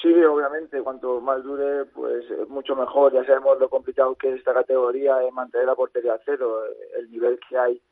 Sí, 0.00 0.12
obviamente, 0.24 0.80
cuanto 0.82 1.20
más 1.20 1.42
dure, 1.42 1.84
pues 1.86 2.24
eh, 2.30 2.46
mucho 2.48 2.76
mejor. 2.76 3.12
Ya 3.12 3.24
sabemos 3.24 3.58
lo 3.58 3.68
complicado 3.68 4.14
que 4.14 4.28
es 4.28 4.36
esta 4.36 4.54
categoría 4.54 5.16
de 5.16 5.32
mantener 5.32 5.66
la 5.66 5.74
portería 5.74 6.14
a 6.14 6.20
cero. 6.24 6.62
El 6.96 7.10
nivel 7.10 7.40
que 7.48 7.58
hay 7.58 7.82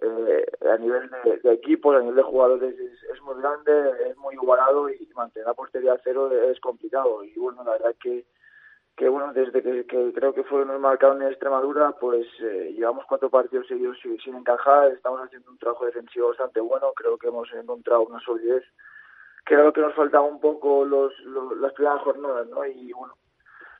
eh, 0.00 0.46
a 0.68 0.76
nivel 0.76 1.08
de, 1.24 1.38
de 1.38 1.52
equipos, 1.52 1.94
a 1.94 2.00
nivel 2.00 2.16
de 2.16 2.22
jugadores 2.22 2.74
es, 2.78 3.22
muy 3.22 3.40
grande, 3.40 4.10
es 4.10 4.16
muy 4.16 4.34
igualado 4.34 4.90
y 4.90 5.08
mantener 5.14 5.46
la 5.46 5.54
portería 5.54 5.92
a 5.92 6.00
cero 6.02 6.30
es 6.32 6.58
complicado. 6.60 7.22
Y 7.22 7.34
bueno, 7.38 7.62
la 7.64 7.72
verdad 7.72 7.94
que, 8.00 8.26
que 8.96 9.08
bueno, 9.08 9.32
desde 9.32 9.62
que, 9.62 9.86
creo 9.86 10.34
que 10.34 10.44
fue 10.44 10.64
nos 10.64 10.80
marcaron 10.80 11.22
en 11.22 11.28
Extremadura, 11.28 11.92
pues 12.00 12.26
eh, 12.40 12.74
llevamos 12.76 13.04
cuatro 13.08 13.30
partidos 13.30 13.68
seguidos 13.68 13.98
sin, 14.02 14.18
sin 14.18 14.34
encajar. 14.34 14.90
Estamos 14.90 15.20
haciendo 15.20 15.50
un 15.50 15.58
trabajo 15.58 15.86
defensivo 15.86 16.28
bastante 16.28 16.60
bueno. 16.60 16.92
Creo 16.94 17.16
que 17.16 17.28
hemos 17.28 17.52
encontrado 17.52 18.02
una 18.02 18.18
solidez 18.20 18.64
era 19.54 19.64
lo 19.64 19.72
que 19.72 19.80
nos 19.80 19.94
faltaba 19.94 20.24
un 20.24 20.40
poco 20.40 20.84
los, 20.84 21.12
los 21.24 21.56
las 21.58 21.72
primeras 21.72 22.00
jornadas, 22.02 22.46
¿no? 22.48 22.64
Y 22.66 22.92
bueno, 22.92 23.14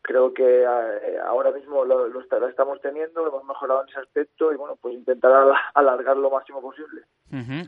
creo 0.03 0.33
que 0.33 0.63
eh, 0.63 1.19
ahora 1.27 1.51
mismo 1.51 1.85
lo, 1.85 2.07
estamos 2.49 2.81
teniendo, 2.81 3.27
hemos 3.27 3.45
mejorado 3.45 3.83
en 3.83 3.89
ese 3.89 3.99
aspecto 4.01 4.53
y 4.53 4.57
bueno, 4.57 4.77
pues 4.81 4.95
intentar 4.95 5.33
al- 5.33 5.53
alargar 5.75 6.17
lo 6.17 6.31
máximo 6.31 6.61
posible. 6.61 7.03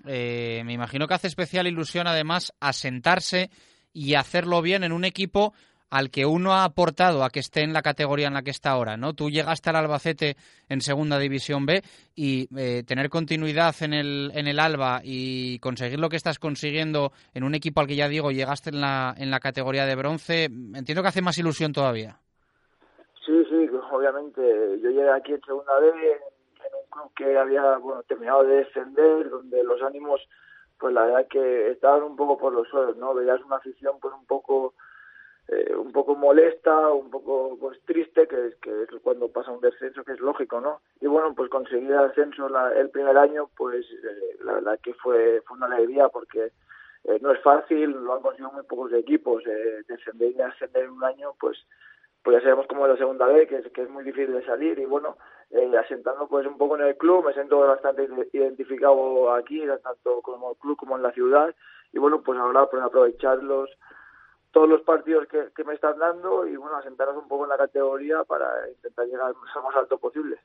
Eh, 0.07 0.63
me 0.65 0.73
imagino 0.73 1.07
que 1.09 1.15
hace 1.15 1.27
especial 1.27 1.67
ilusión, 1.67 2.07
además, 2.07 2.53
asentarse 2.61 3.51
y 3.93 4.15
hacerlo 4.15 4.63
bien 4.63 4.85
en 4.85 4.93
un 4.93 5.05
equipo 5.05 5.53
al 5.91 6.11
que 6.11 6.27
uno 6.27 6.53
ha 6.53 6.65
aportado 6.65 7.25
a 7.25 7.31
que 7.31 7.41
esté 7.41 7.63
en 7.63 7.73
la 7.73 7.83
categoría 7.83 8.29
en 8.29 8.35
la 8.35 8.43
que 8.43 8.51
está 8.51 8.71
ahora, 8.71 8.97
¿no? 8.97 9.15
Tú 9.15 9.31
llegaste 9.31 9.71
al 9.71 9.77
Albacete 9.77 10.37
en 10.69 10.81
Segunda 10.81 11.19
División 11.19 11.67
B 11.67 11.83
y 12.15 12.49
eh, 12.57 12.83
tener 12.87 13.09
continuidad 13.09 13.75
en 13.81 13.95
el, 13.95 14.31
en 14.35 14.47
el 14.47 14.61
Alba 14.61 15.01
y 15.03 15.59
conseguir 15.61 15.99
lo 15.99 16.09
que 16.09 16.17
estás 16.17 16.39
consiguiendo 16.39 17.13
en 17.35 17.45
un 17.45 17.55
equipo 17.55 17.81
al 17.81 17.87
que 17.87 17.97
ya 17.97 18.09
digo 18.09 18.31
llegaste 18.31 18.71
en 18.71 18.81
la, 18.81 19.15
en 19.17 19.31
la 19.31 19.41
categoría 19.41 19.87
de 19.87 19.97
bronce, 19.97 20.45
entiendo 20.45 21.03
que 21.03 21.09
hace 21.09 21.23
más 21.23 21.39
ilusión 21.39 21.73
todavía. 21.73 22.19
Sí, 23.25 23.45
sí, 23.51 23.69
obviamente. 23.91 24.41
Yo 24.81 24.91
llegué 24.91 25.11
aquí 25.11 25.33
en 25.33 25.43
segunda 25.43 25.79
B, 25.81 25.89
en, 25.89 26.75
un 26.75 26.91
club 26.91 27.13
que 27.15 27.37
había 27.37 27.77
bueno, 27.79 28.03
terminado 28.05 28.45
de 28.45 28.57
descender, 28.57 29.29
donde 29.31 29.63
los 29.65 29.83
ánimos, 29.83 30.21
pues 30.79 30.95
la 30.95 31.05
verdad 31.05 31.27
que 31.29 31.71
estaban 31.71 32.03
un 32.03 32.17
poco 32.17 32.39
por 32.39 32.53
los 32.53 32.69
suelos, 32.69 32.97
¿no? 32.97 33.15
Veías 33.15 33.41
una 33.45 33.57
afición 33.57 33.99
pues 34.01 34.15
un 34.15 34.27
poco 34.27 34.75
eh, 35.49 35.75
un 35.75 35.93
poco 35.93 36.15
molesta, 36.15 36.93
un 36.93 37.11
poco 37.11 37.57
pues 37.59 37.81
triste, 37.87 38.29
que, 38.29 38.55
que 38.61 38.83
es 38.83 38.89
cuando 39.03 39.29
pasa 39.29 39.51
un 39.51 39.63
descenso, 39.63 40.05
que 40.05 40.13
es 40.13 40.21
lógico, 40.21 40.61
¿no? 40.61 40.83
Y 41.01 41.07
bueno, 41.07 41.35
pues 41.35 41.49
conseguir 41.49 41.91
el 41.91 41.99
ascenso 41.99 42.49
el 42.71 42.91
primer 42.91 43.17
año, 43.17 43.49
pues 43.57 43.87
eh, 43.87 44.37
la 44.45 44.55
verdad 44.55 44.79
que 44.83 44.93
fue, 44.93 45.41
fue 45.47 45.57
una 45.57 45.67
alegría 45.67 46.11
porque 46.11 46.53
eh, 47.05 47.19
no 47.23 47.33
es 47.33 47.41
fácil, 47.41 47.93
lo 47.93 48.15
han 48.15 48.21
conseguido 48.21 48.53
muy 48.53 48.63
pocos 48.65 48.93
equipos, 48.93 49.43
descender 49.89 50.33
y 50.33 50.41
ascender 50.43 50.85
en 50.85 50.91
un 50.91 51.05
año, 51.05 51.33
pues 51.41 51.57
pues 52.23 52.37
ya 52.37 52.43
sabemos 52.43 52.67
como 52.67 52.85
es 52.85 52.93
la 52.93 52.99
segunda 52.99 53.27
vez, 53.27 53.49
que 53.49 53.57
es, 53.57 53.73
que 53.73 53.83
es 53.83 53.89
muy 53.89 54.05
difícil 54.05 54.35
de 54.35 54.45
salir 54.45 54.79
y 54.79 54.85
bueno, 54.85 55.17
asentando 55.81 56.29
pues 56.29 56.47
un 56.47 56.59
poco 56.59 56.77
en 56.77 56.83
el 56.83 56.97
club, 56.99 57.25
me 57.25 57.33
siento 57.33 57.61
bastante 57.61 58.07
identificado 58.33 59.33
aquí, 59.33 59.65
tanto 59.83 60.21
como 60.21 60.51
el 60.51 60.57
club 60.59 60.77
como 60.77 60.97
en 60.97 61.05
la 61.05 61.13
ciudad 61.13 61.55
y 61.93 61.99
bueno, 61.99 62.21
pues 62.21 62.39
ahora 62.39 62.67
pues 62.67 62.83
aprovecharlos 62.83 63.71
todos 64.51 64.69
los 64.69 64.83
partidos 64.83 65.27
que, 65.29 65.65
me 65.65 65.75
están 65.75 65.99
dando 65.99 66.47
y 66.47 66.57
bueno, 66.57 66.77
asentarnos 66.77 67.23
un 67.23 67.29
poco 67.29 67.45
en 67.45 67.51
la 67.51 67.59
categoría 67.59 68.25
para 68.25 68.47
intentar 68.69 69.07
llegar 69.07 69.33
lo 69.33 69.63
más 69.63 69.77
alto 69.77 69.99
posible. 69.99 70.39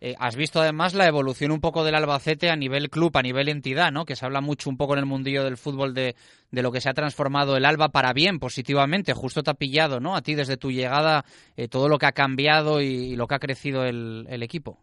Eh, 0.00 0.14
has 0.18 0.36
visto 0.36 0.60
además 0.60 0.94
la 0.94 1.06
evolución 1.06 1.52
un 1.52 1.60
poco 1.60 1.84
del 1.84 1.94
Albacete 1.94 2.50
a 2.50 2.56
nivel 2.56 2.90
club, 2.90 3.16
a 3.16 3.22
nivel 3.22 3.48
entidad, 3.48 3.92
¿no? 3.92 4.04
Que 4.04 4.16
se 4.16 4.24
habla 4.24 4.40
mucho 4.40 4.70
un 4.70 4.76
poco 4.76 4.94
en 4.94 5.00
el 5.00 5.06
mundillo 5.06 5.44
del 5.44 5.56
fútbol 5.56 5.94
de, 5.94 6.14
de 6.50 6.62
lo 6.62 6.72
que 6.72 6.80
se 6.80 6.88
ha 6.88 6.94
transformado 6.94 7.56
el 7.56 7.64
Alba 7.64 7.88
para 7.88 8.12
bien, 8.12 8.38
positivamente. 8.38 9.12
Justo 9.14 9.42
te 9.42 9.50
ha 9.50 9.54
pillado, 9.54 10.00
¿no? 10.00 10.16
A 10.16 10.22
ti 10.22 10.34
desde 10.34 10.56
tu 10.56 10.70
llegada 10.70 11.24
eh, 11.56 11.68
todo 11.68 11.88
lo 11.88 11.98
que 11.98 12.06
ha 12.06 12.12
cambiado 12.12 12.80
y, 12.80 13.16
lo 13.16 13.26
que 13.26 13.34
ha 13.34 13.40
crecido 13.40 13.84
el, 13.84 14.26
el 14.28 14.42
equipo. 14.42 14.78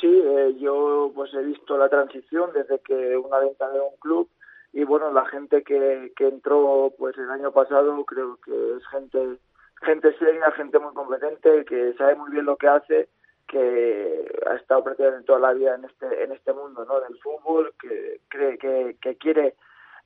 Sí, 0.00 0.08
eh, 0.08 0.56
yo 0.58 1.12
pues 1.14 1.32
he 1.34 1.42
visto 1.42 1.76
la 1.76 1.88
transición 1.88 2.50
desde 2.54 2.80
que 2.80 3.16
una 3.16 3.38
venta 3.38 3.68
de 3.70 3.80
un 3.80 3.96
club 4.00 4.28
y 4.72 4.84
bueno 4.84 5.12
la 5.12 5.26
gente 5.26 5.62
que, 5.62 6.12
que 6.16 6.28
entró 6.28 6.92
pues 6.98 7.16
el 7.18 7.30
año 7.30 7.52
pasado 7.52 8.04
creo 8.04 8.38
que 8.44 8.76
es 8.76 8.86
gente 8.88 9.38
gente 9.82 10.16
seria 10.18 10.50
gente 10.52 10.78
muy 10.78 10.94
competente 10.94 11.64
que 11.64 11.94
sabe 11.94 12.14
muy 12.14 12.30
bien 12.30 12.44
lo 12.44 12.56
que 12.56 12.68
hace 12.68 13.08
que 13.48 14.40
ha 14.48 14.54
estado 14.54 14.84
prácticamente 14.84 15.26
toda 15.26 15.40
la 15.40 15.52
vida 15.52 15.74
en 15.74 15.84
este 15.84 16.24
en 16.24 16.32
este 16.32 16.52
mundo 16.52 16.84
no 16.84 17.00
del 17.00 17.18
fútbol 17.18 17.72
que 17.80 18.20
cree 18.28 18.58
que, 18.58 18.96
que 19.00 19.16
quiere 19.16 19.54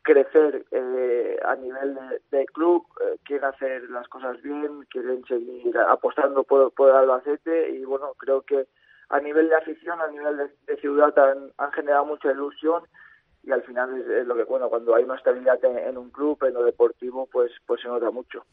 crecer 0.04 0.66
eh, 0.70 1.38
a 1.44 1.56
nivel 1.56 1.98
de, 2.30 2.46
club, 2.46 2.86
eh, 3.00 3.16
quiere 3.24 3.46
hacer 3.46 3.88
las 3.90 4.06
cosas 4.08 4.40
bien, 4.42 4.82
quieren 4.90 5.24
seguir 5.24 5.76
apostando 5.78 6.44
por, 6.44 6.72
por 6.74 6.90
Albacete 6.90 7.70
y 7.70 7.84
bueno, 7.86 8.12
creo 8.18 8.42
que 8.42 8.66
a 9.08 9.18
nivel 9.18 9.48
de 9.48 9.56
afición, 9.56 10.00
a 10.00 10.08
nivel 10.08 10.50
de, 10.66 10.76
ciudad 10.76 11.18
han, 11.18 11.50
han, 11.56 11.72
generado 11.72 12.04
mucha 12.04 12.30
ilusión 12.30 12.82
y 13.46 13.52
al 13.52 13.62
final 13.62 14.00
es, 14.10 14.26
lo 14.26 14.34
que 14.34 14.44
bueno 14.44 14.68
cuando 14.68 14.94
hay 14.94 15.04
una 15.04 15.16
estabilidad 15.16 15.58
en, 15.64 15.98
un 15.98 16.10
club 16.10 16.42
en 16.44 16.54
lo 16.54 16.64
deportivo 16.64 17.28
pues 17.30 17.52
pues 17.66 17.80
se 17.80 17.88
nota 17.88 18.10
mucho. 18.10 18.44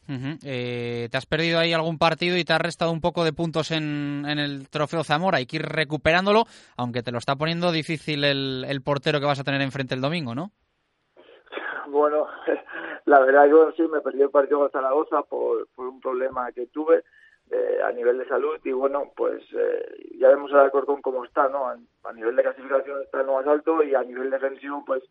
Eh, 0.43 1.07
te 1.09 1.17
has 1.17 1.25
perdido 1.25 1.59
ahí 1.59 1.73
algún 1.73 1.97
partido 1.97 2.37
y 2.37 2.43
te 2.43 2.53
has 2.53 2.61
restado 2.61 2.91
un 2.91 3.01
poco 3.01 3.23
de 3.23 3.33
puntos 3.33 3.71
en, 3.71 4.25
en, 4.27 4.39
el 4.39 4.69
trofeo 4.69 5.03
Zamora 5.03 5.37
hay 5.37 5.45
que 5.45 5.57
ir 5.57 5.63
recuperándolo 5.63 6.43
aunque 6.77 7.03
te 7.03 7.11
lo 7.11 7.17
está 7.17 7.35
poniendo 7.35 7.71
difícil 7.71 8.23
el, 8.23 8.65
el 8.67 8.81
portero 8.81 9.19
que 9.19 9.25
vas 9.25 9.39
a 9.39 9.43
tener 9.43 9.61
enfrente 9.61 9.95
el 9.95 10.01
domingo 10.01 10.35
no 10.35 10.51
bueno 11.89 12.27
la 13.05 13.19
verdad 13.19 13.47
yo 13.47 13.71
sí 13.77 13.83
me 13.83 14.01
perdí 14.01 14.21
el 14.21 14.29
partido 14.29 14.59
con 14.59 14.71
Zaragoza 14.71 15.23
por, 15.23 15.67
por 15.75 15.87
un 15.87 16.01
problema 16.01 16.51
que 16.51 16.67
tuve 16.67 17.03
eh, 17.53 17.81
a 17.83 17.91
nivel 17.91 18.17
de 18.17 18.27
salud 18.29 18.57
y 18.63 18.71
bueno, 18.71 19.11
pues 19.13 19.43
eh, 19.53 20.15
ya 20.17 20.29
vemos 20.29 20.53
al 20.53 20.61
Alcorcón 20.61 21.01
cómo 21.01 21.25
está, 21.25 21.49
¿no? 21.49 21.67
A, 21.67 22.13
nivel 22.13 22.33
de 22.37 22.43
clasificación 22.43 23.01
está 23.01 23.19
en 23.19 23.27
lo 23.27 23.33
más 23.33 23.45
alto 23.45 23.83
y 23.83 23.93
a 23.93 24.03
nivel 24.03 24.29
defensivo, 24.29 24.85
pues 24.85 25.03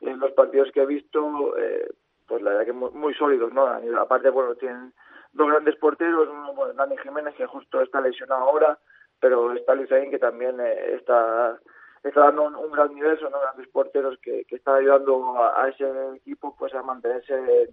en 0.00 0.18
los 0.18 0.32
partidos 0.32 0.70
que 0.72 0.80
he 0.80 0.86
visto, 0.86 1.54
eh, 1.58 1.86
pues 2.26 2.40
la 2.40 2.52
verdad 2.52 2.64
que 2.64 2.72
muy, 2.72 3.12
sólidos, 3.12 3.52
¿no? 3.52 3.66
aparte, 4.00 4.30
bueno, 4.30 4.54
tienen 4.54 4.94
dos 5.34 5.48
grandes 5.48 5.76
porteros, 5.76 6.30
uno, 6.30 6.54
bueno, 6.54 6.72
Dani 6.72 6.96
Jiménez 6.96 7.34
que 7.34 7.44
justo 7.44 7.82
está 7.82 8.00
lesionado 8.00 8.40
ahora, 8.40 8.78
pero 9.20 9.52
está 9.52 9.74
Luis 9.74 9.90
que 9.90 10.18
también 10.18 10.60
está 10.60 11.58
está 12.04 12.20
dando 12.20 12.44
un, 12.44 12.72
gran 12.72 12.94
nivel, 12.94 13.18
son 13.20 13.32
grandes 13.32 13.68
porteros 13.68 14.18
que, 14.22 14.46
que 14.46 14.56
están 14.56 14.76
ayudando 14.76 15.36
a, 15.36 15.62
a, 15.62 15.68
ese 15.68 15.84
equipo 16.16 16.56
pues 16.58 16.72
a 16.74 16.82
mantenerse 16.82 17.68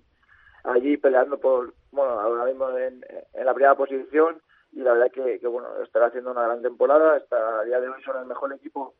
allí 0.66 0.98
peleando 0.98 1.40
por, 1.40 1.74
bueno, 1.92 2.20
ahora 2.20 2.46
mismo 2.46 2.70
en, 2.78 3.02
la 3.34 3.54
primera 3.54 3.76
posición 3.76 4.42
y 4.72 4.82
la 4.82 4.94
verdad 4.94 5.12
que, 5.12 5.40
que, 5.40 5.48
bueno, 5.48 5.70
estará 5.84 6.08
haciendo 6.08 6.32
una 6.32 6.44
gran 6.44 6.62
temporada, 6.62 7.18
está 7.18 7.60
a 7.60 7.64
día 7.64 7.80
de 7.80 7.90
hoy 7.90 8.02
son 8.04 8.18
el 8.18 8.26
mejor 8.26 8.54
equipo 8.54 8.96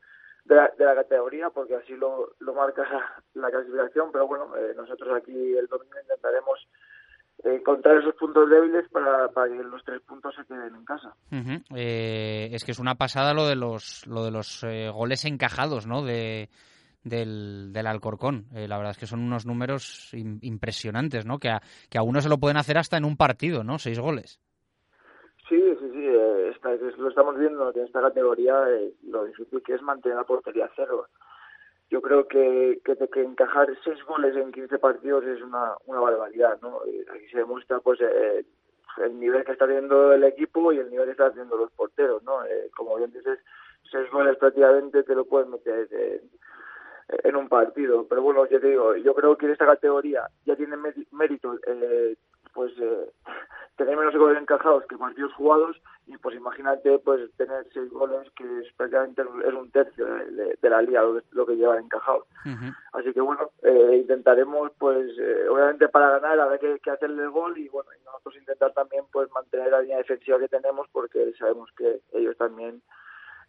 de 0.46 0.56
la, 0.56 0.72
de 0.78 0.86
la 0.86 0.96
categoría 0.96 1.50
porque 1.50 1.76
así 1.76 1.94
lo, 1.96 2.34
lo 2.40 2.54
marca 2.54 2.84
la 3.34 3.52
clasificación, 3.52 4.12
pero 4.12 4.28
bueno, 4.28 4.56
eh, 4.58 4.74
nosotros 4.76 5.10
aquí 5.16 5.56
el 5.56 5.68
domingo 5.68 5.96
intentaremos 6.02 6.60
encontrar 7.44 7.98
esos 7.98 8.16
puntos 8.16 8.50
débiles 8.50 8.90
para, 8.90 9.30
para, 9.30 9.48
que 9.48 9.64
los 9.64 9.84
tres 9.84 10.02
puntos 10.02 10.36
se 10.36 10.46
queden 10.46 10.76
en 10.76 10.86
casa. 10.86 11.14
eh, 11.76 12.50
es 12.52 12.64
que 12.66 12.72
es 12.72 12.80
una 12.80 12.96
pasada 12.96 13.34
lo 13.34 13.48
de 13.48 13.56
los 13.56 14.06
lo 14.08 14.26
de 14.26 14.32
los 14.32 14.64
eh, 14.64 14.90
goles 14.90 15.24
encajados, 15.26 15.88
¿no? 15.88 16.04
De, 16.04 16.50
del, 17.04 17.72
del 17.72 17.88
Alcorcón. 17.88 18.46
Eh, 18.54 18.68
la 18.68 18.78
verdad 18.78 18.92
es 18.92 18.98
que 18.98 19.08
son 19.08 19.22
unos 19.22 19.46
números 19.46 20.12
impresionantes, 20.14 21.26
¿no? 21.26 21.40
Que 21.40 21.50
a, 21.50 21.62
que 21.90 21.98
a 21.98 22.04
uno 22.04 22.22
se 22.22 22.30
lo 22.30 22.38
pueden 22.38 22.58
hacer 22.58 22.78
hasta 22.78 22.98
en 22.98 23.06
un 23.06 23.18
partido, 23.18 23.64
¿no? 23.64 23.80
Seis 23.80 24.00
goles. 24.00 24.40
Sí, 25.48 25.60
sí, 25.80 25.90
sí. 25.92 26.06
Eh, 26.06 26.54
lo 26.98 27.10
estamos 27.10 27.38
viendo 27.38 27.74
en 27.74 27.86
esta 27.86 28.02
categoría, 28.02 28.70
eh, 28.70 28.94
lo 29.08 29.26
difícil 29.26 29.64
que 29.64 29.74
es 29.74 29.82
mantener 29.82 30.18
la 30.18 30.24
portería 30.24 30.70
cero. 30.76 31.08
Yo 31.90 32.02
creo 32.02 32.28
que, 32.28 32.82
que, 32.84 32.96
que 32.96 33.24
encajar 33.24 33.68
seis 33.84 33.98
goles 34.06 34.36
en 34.36 34.52
15 34.52 34.78
partidos 34.78 35.24
es 35.26 35.42
una, 35.42 35.74
una 35.88 36.00
barbaridad, 36.00 36.60
¿no? 36.62 36.82
aquí 36.82 37.28
se 37.32 37.40
demuestra, 37.40 37.80
pues, 37.80 38.00
el 38.02 39.20
nivel 39.20 39.44
que 39.44 39.54
está 39.54 39.66
teniendo 39.66 40.14
el 40.14 40.24
equipo 40.24 40.72
y 40.72 40.78
el 40.78 40.92
nivel 40.92 41.06
que 41.06 41.12
están 41.14 41.32
haciendo 41.32 41.58
los 41.58 41.72
porteros, 41.72 42.22
¿no? 42.22 42.42
como 42.76 42.96
bien 42.98 43.12
dices, 43.12 43.40
seis 43.90 44.08
goles 44.12 44.38
prácticamente 44.38 45.02
te 45.02 45.16
lo 45.16 45.26
puedes 45.26 45.48
meter 45.48 45.88
en 45.92 46.30
en 47.24 47.36
un 47.36 47.50
partido. 47.50 48.06
Pero 48.08 48.22
bueno, 48.22 48.46
ya 48.48 48.60
te 48.60 48.68
digo, 48.68 48.96
yo 48.96 49.14
creo 49.16 49.38
que 49.38 49.46
en 49.46 49.54
esta 49.54 49.66
categoría 49.66 50.28
ya 50.46 50.56
tiene 50.56 50.78
mérito 51.12 51.56
eh, 51.66 52.16
pues 52.54 52.74
eh, 52.80 53.12
tener 53.78 53.96
menos 53.96 54.16
goles 54.16 54.42
encajados 54.42 54.86
que 54.88 54.98
partidos 54.98 55.34
jugados 55.34 55.82
y 56.08 56.18
pues 56.18 56.36
imagínate 56.36 57.00
pues 57.00 57.32
tener 57.38 57.66
seis 57.74 57.90
goles 57.92 58.30
que 58.36 58.44
es 58.60 58.74
prácticamente 58.74 59.22
es 59.22 59.54
un 59.54 59.72
tercio 59.72 60.06
de, 60.06 60.70
la 60.70 60.82
liga 60.82 61.04
lo, 61.32 61.46
que 61.46 61.56
lleva 61.56 61.80
encajado. 61.80 62.26
Así 62.94 63.14
que 63.14 63.22
bueno, 63.22 63.52
eh, 63.64 64.00
intentaremos 64.02 64.72
pues 64.78 65.12
eh, 65.18 65.48
obviamente 65.50 65.88
para 65.88 66.20
ganar 66.20 66.40
habrá 66.40 66.58
que, 66.58 66.80
que 66.80 66.92
hacerle 66.92 67.24
el 67.24 67.30
gol 67.30 67.58
y 67.58 67.70
bueno, 67.70 67.90
y 68.00 68.04
nosotros 68.04 68.36
intentar 68.38 68.74
también 68.74 69.06
pues 69.12 69.30
mantener 69.32 69.72
la 69.72 69.82
línea 69.82 69.98
defensiva 69.98 70.40
que 70.40 70.48
tenemos 70.48 70.88
porque 70.92 71.32
sabemos 71.38 71.70
que 71.78 72.02
ellos 72.14 72.36
también 72.38 72.82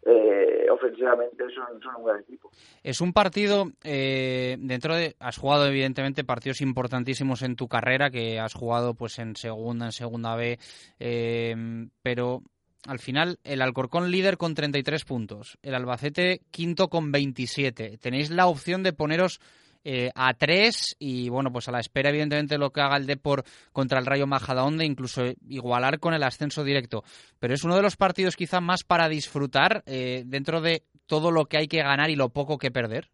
eh, 0.03 0.65
ofensivamente 0.71 1.43
son, 1.53 1.79
un 1.97 2.05
gran 2.05 2.21
equipo. 2.21 2.49
Es 2.83 3.01
un 3.01 3.13
partido, 3.13 3.71
eh, 3.83 4.57
dentro 4.59 4.95
de, 4.95 5.15
has 5.19 5.37
jugado 5.37 5.67
evidentemente 5.67 6.23
partidos 6.23 6.61
importantísimos 6.61 7.43
en 7.43 7.55
tu 7.55 7.67
carrera, 7.67 8.09
que 8.09 8.39
has 8.39 8.53
jugado 8.53 8.95
pues 8.95 9.19
en 9.19 9.35
segunda, 9.35 9.85
en 9.85 9.91
segunda 9.91 10.35
B, 10.35 10.57
eh, 10.99 11.55
pero 12.01 12.41
al 12.87 12.99
final 12.99 13.37
el 13.43 13.61
Alcorcón 13.61 14.09
líder 14.09 14.37
con 14.37 14.55
33 14.55 15.05
puntos, 15.05 15.57
el 15.61 15.75
Albacete 15.75 16.41
quinto 16.49 16.87
con 16.87 17.11
27. 17.11 17.97
Tenéis 17.99 18.31
la 18.31 18.47
opción 18.47 18.81
de 18.81 18.93
poneros 18.93 19.39
eh, 19.83 20.11
a 20.15 20.33
tres 20.33 20.95
y 20.99 21.29
bueno, 21.29 21.51
pues 21.51 21.67
a 21.67 21.71
la 21.71 21.79
espera 21.79 22.09
evidentemente 22.09 22.57
lo 22.57 22.69
que 22.69 22.81
haga 22.81 22.97
el 22.97 23.07
Depor 23.07 23.43
contra 23.71 23.99
el 23.99 24.05
Rayo 24.05 24.27
Majadahonda, 24.27 24.83
incluso 24.83 25.23
igualar 25.47 25.99
con 25.99 26.13
el 26.13 26.23
ascenso 26.23 26.63
directo. 26.63 27.03
Pero 27.39 27.53
es 27.53 27.63
uno 27.63 27.75
de 27.75 27.81
los 27.81 27.97
partidos 27.97 28.35
quizá 28.35 28.61
más 28.61 28.83
para 28.83 29.09
disfrutar 29.09 29.83
eh, 29.85 30.23
dentro 30.25 30.61
de 30.61 30.83
todo 31.07 31.31
lo 31.31 31.45
que 31.45 31.57
hay 31.57 31.67
que 31.67 31.83
ganar 31.83 32.09
y 32.09 32.15
lo 32.15 32.29
poco 32.29 32.57
que 32.57 32.71
perder. 32.71 33.09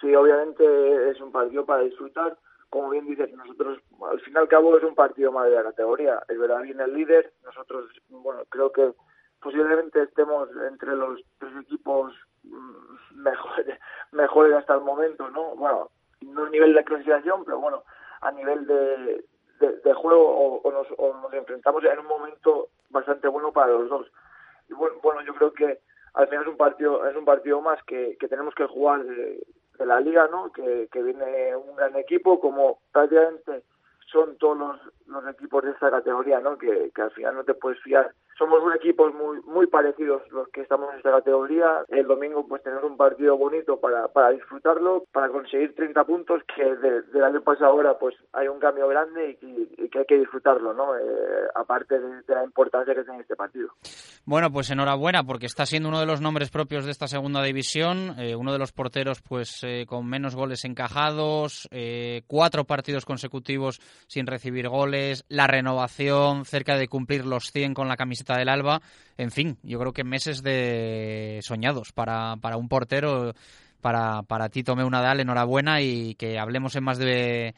Sí, 0.00 0.14
obviamente 0.14 1.10
es 1.10 1.20
un 1.20 1.30
partido 1.30 1.66
para 1.66 1.82
disfrutar. 1.82 2.38
Como 2.70 2.88
bien 2.90 3.06
dices, 3.06 3.30
nosotros 3.34 3.78
al 4.08 4.20
fin 4.20 4.32
y 4.34 4.38
al 4.38 4.48
cabo 4.48 4.78
es 4.78 4.84
un 4.84 4.94
partido 4.94 5.32
más 5.32 5.46
de 5.46 5.56
la 5.56 5.64
categoría. 5.64 6.22
Es 6.28 6.38
verdad, 6.38 6.62
viene 6.62 6.84
el 6.84 6.94
líder. 6.94 7.32
Nosotros, 7.44 7.90
bueno, 8.08 8.42
creo 8.48 8.72
que 8.72 8.92
posiblemente 9.42 10.02
estemos 10.02 10.48
entre 10.70 10.96
los 10.96 11.20
tres 11.38 11.52
equipos 11.62 12.14
mejores, 13.14 13.78
mejores 14.12 14.54
hasta 14.54 14.74
el 14.74 14.80
momento, 14.80 15.28
¿no? 15.30 15.56
Bueno, 15.56 15.90
no 16.22 16.44
a 16.44 16.50
nivel 16.50 16.74
de 16.74 16.84
clasificación, 16.84 17.44
pero 17.44 17.58
bueno, 17.58 17.84
a 18.20 18.30
nivel 18.32 18.66
de, 18.66 19.24
de, 19.58 19.94
juego 19.94 20.60
o, 20.62 20.72
nos, 20.72 20.88
nos 21.22 21.32
enfrentamos 21.32 21.84
en 21.84 21.98
un 21.98 22.06
momento 22.06 22.68
bastante 22.90 23.28
bueno 23.28 23.52
para 23.52 23.72
los 23.72 23.88
dos. 23.88 24.12
Y 24.68 24.74
bueno, 24.74 24.96
bueno 25.02 25.22
yo 25.22 25.34
creo 25.34 25.52
que 25.52 25.80
al 26.14 26.28
final 26.28 26.42
es 26.44 26.48
un 26.48 26.56
partido 26.56 27.06
es 27.06 27.16
un 27.16 27.24
partido 27.24 27.60
más 27.60 27.82
que, 27.84 28.16
que 28.18 28.28
tenemos 28.28 28.54
que 28.54 28.66
jugar 28.66 29.04
de, 29.04 29.46
la 29.78 29.98
liga, 29.98 30.28
¿no? 30.30 30.52
Que, 30.52 30.88
viene 30.92 31.56
un 31.56 31.74
gran 31.74 31.96
equipo, 31.96 32.38
como 32.38 32.80
prácticamente 32.92 33.64
son 34.12 34.36
todos 34.36 34.58
los, 34.58 34.80
los 35.06 35.26
equipos 35.34 35.64
de 35.64 35.70
esta 35.70 35.90
categoría, 35.90 36.38
¿no? 36.40 36.58
Que 36.58 36.92
al 36.96 37.10
final 37.12 37.36
no 37.36 37.44
te 37.44 37.54
puedes 37.54 37.80
fiar 37.80 38.12
somos 38.40 38.62
un 38.64 38.72
equipo 38.72 39.12
muy 39.12 39.42
muy 39.42 39.66
parecidos 39.66 40.22
los 40.30 40.48
que 40.48 40.62
estamos 40.62 40.90
en 40.90 40.96
esta 40.96 41.10
categoría. 41.10 41.84
El 41.88 42.06
domingo 42.06 42.46
pues 42.48 42.62
tener 42.62 42.82
un 42.82 42.96
partido 42.96 43.36
bonito 43.36 43.78
para, 43.78 44.08
para 44.08 44.30
disfrutarlo, 44.30 45.04
para 45.12 45.28
conseguir 45.28 45.74
30 45.74 46.04
puntos 46.04 46.42
que 46.56 46.64
del 46.64 47.24
año 47.24 47.42
pasado 47.42 47.72
ahora 47.72 47.98
pues 47.98 48.14
hay 48.32 48.48
un 48.48 48.58
cambio 48.58 48.88
grande 48.88 49.38
y, 49.42 49.88
que 49.90 49.98
hay 49.98 50.04
que 50.06 50.18
disfrutarlo, 50.18 50.72
¿no? 50.72 50.96
Eh, 50.96 51.02
aparte 51.54 51.98
de, 51.98 52.22
la 52.28 52.44
importancia 52.44 52.94
que 52.94 53.02
tiene 53.02 53.20
este 53.20 53.36
partido. 53.36 53.70
Bueno, 54.24 54.50
pues 54.50 54.70
enhorabuena 54.70 55.24
porque 55.24 55.46
está 55.46 55.66
siendo 55.66 55.88
uno 55.88 56.00
de 56.00 56.06
los 56.06 56.20
nombres 56.20 56.50
propios 56.50 56.84
de 56.84 56.92
esta 56.92 57.08
segunda 57.08 57.42
división, 57.42 58.14
eh, 58.18 58.36
uno 58.36 58.52
de 58.52 58.58
los 58.58 58.72
porteros 58.72 59.20
pues 59.20 59.62
eh, 59.64 59.84
con 59.86 60.08
menos 60.08 60.34
goles 60.36 60.64
encajados, 60.64 61.68
cuatro 62.26 62.64
partidos 62.64 63.04
consecutivos 63.04 63.80
sin 64.06 64.26
recibir 64.26 64.68
goles, 64.68 65.24
la 65.28 65.46
renovación, 65.46 66.44
cerca 66.44 66.76
de 66.76 66.88
cumplir 66.88 67.26
los 67.26 67.50
100 67.50 67.74
con 67.74 67.88
la 67.88 67.96
camiseta 67.96 68.29
del 68.36 68.48
Alba. 68.48 68.80
En 69.16 69.30
fin, 69.30 69.58
yo 69.62 69.78
creo 69.78 69.92
que 69.92 70.04
meses 70.04 70.42
de 70.42 71.40
soñados 71.42 71.92
para, 71.92 72.36
para 72.40 72.56
un 72.56 72.68
portero. 72.68 73.32
Para, 73.80 74.22
para 74.24 74.50
ti, 74.50 74.62
Tomé 74.62 74.88
Nadal, 74.88 75.20
enhorabuena 75.20 75.80
y 75.80 76.14
que 76.16 76.38
hablemos 76.38 76.76
en 76.76 76.84
más 76.84 76.98
de, 76.98 77.54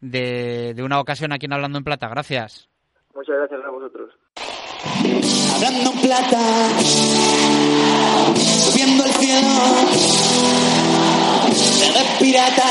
de, 0.00 0.82
una 0.82 0.98
ocasión 0.98 1.32
aquí 1.32 1.46
en 1.46 1.52
Hablando 1.52 1.78
en 1.78 1.84
Plata. 1.84 2.08
Gracias. 2.08 2.68
Muchas 3.14 3.36
gracias 3.36 3.60
a 3.64 3.70
vosotros. 3.70 4.10
Hablando 5.54 5.92
en 5.92 6.00
plata, 6.00 6.40
subiendo 8.34 9.04
el 9.04 9.12
cielo, 9.12 9.48
pirata, 12.18 12.68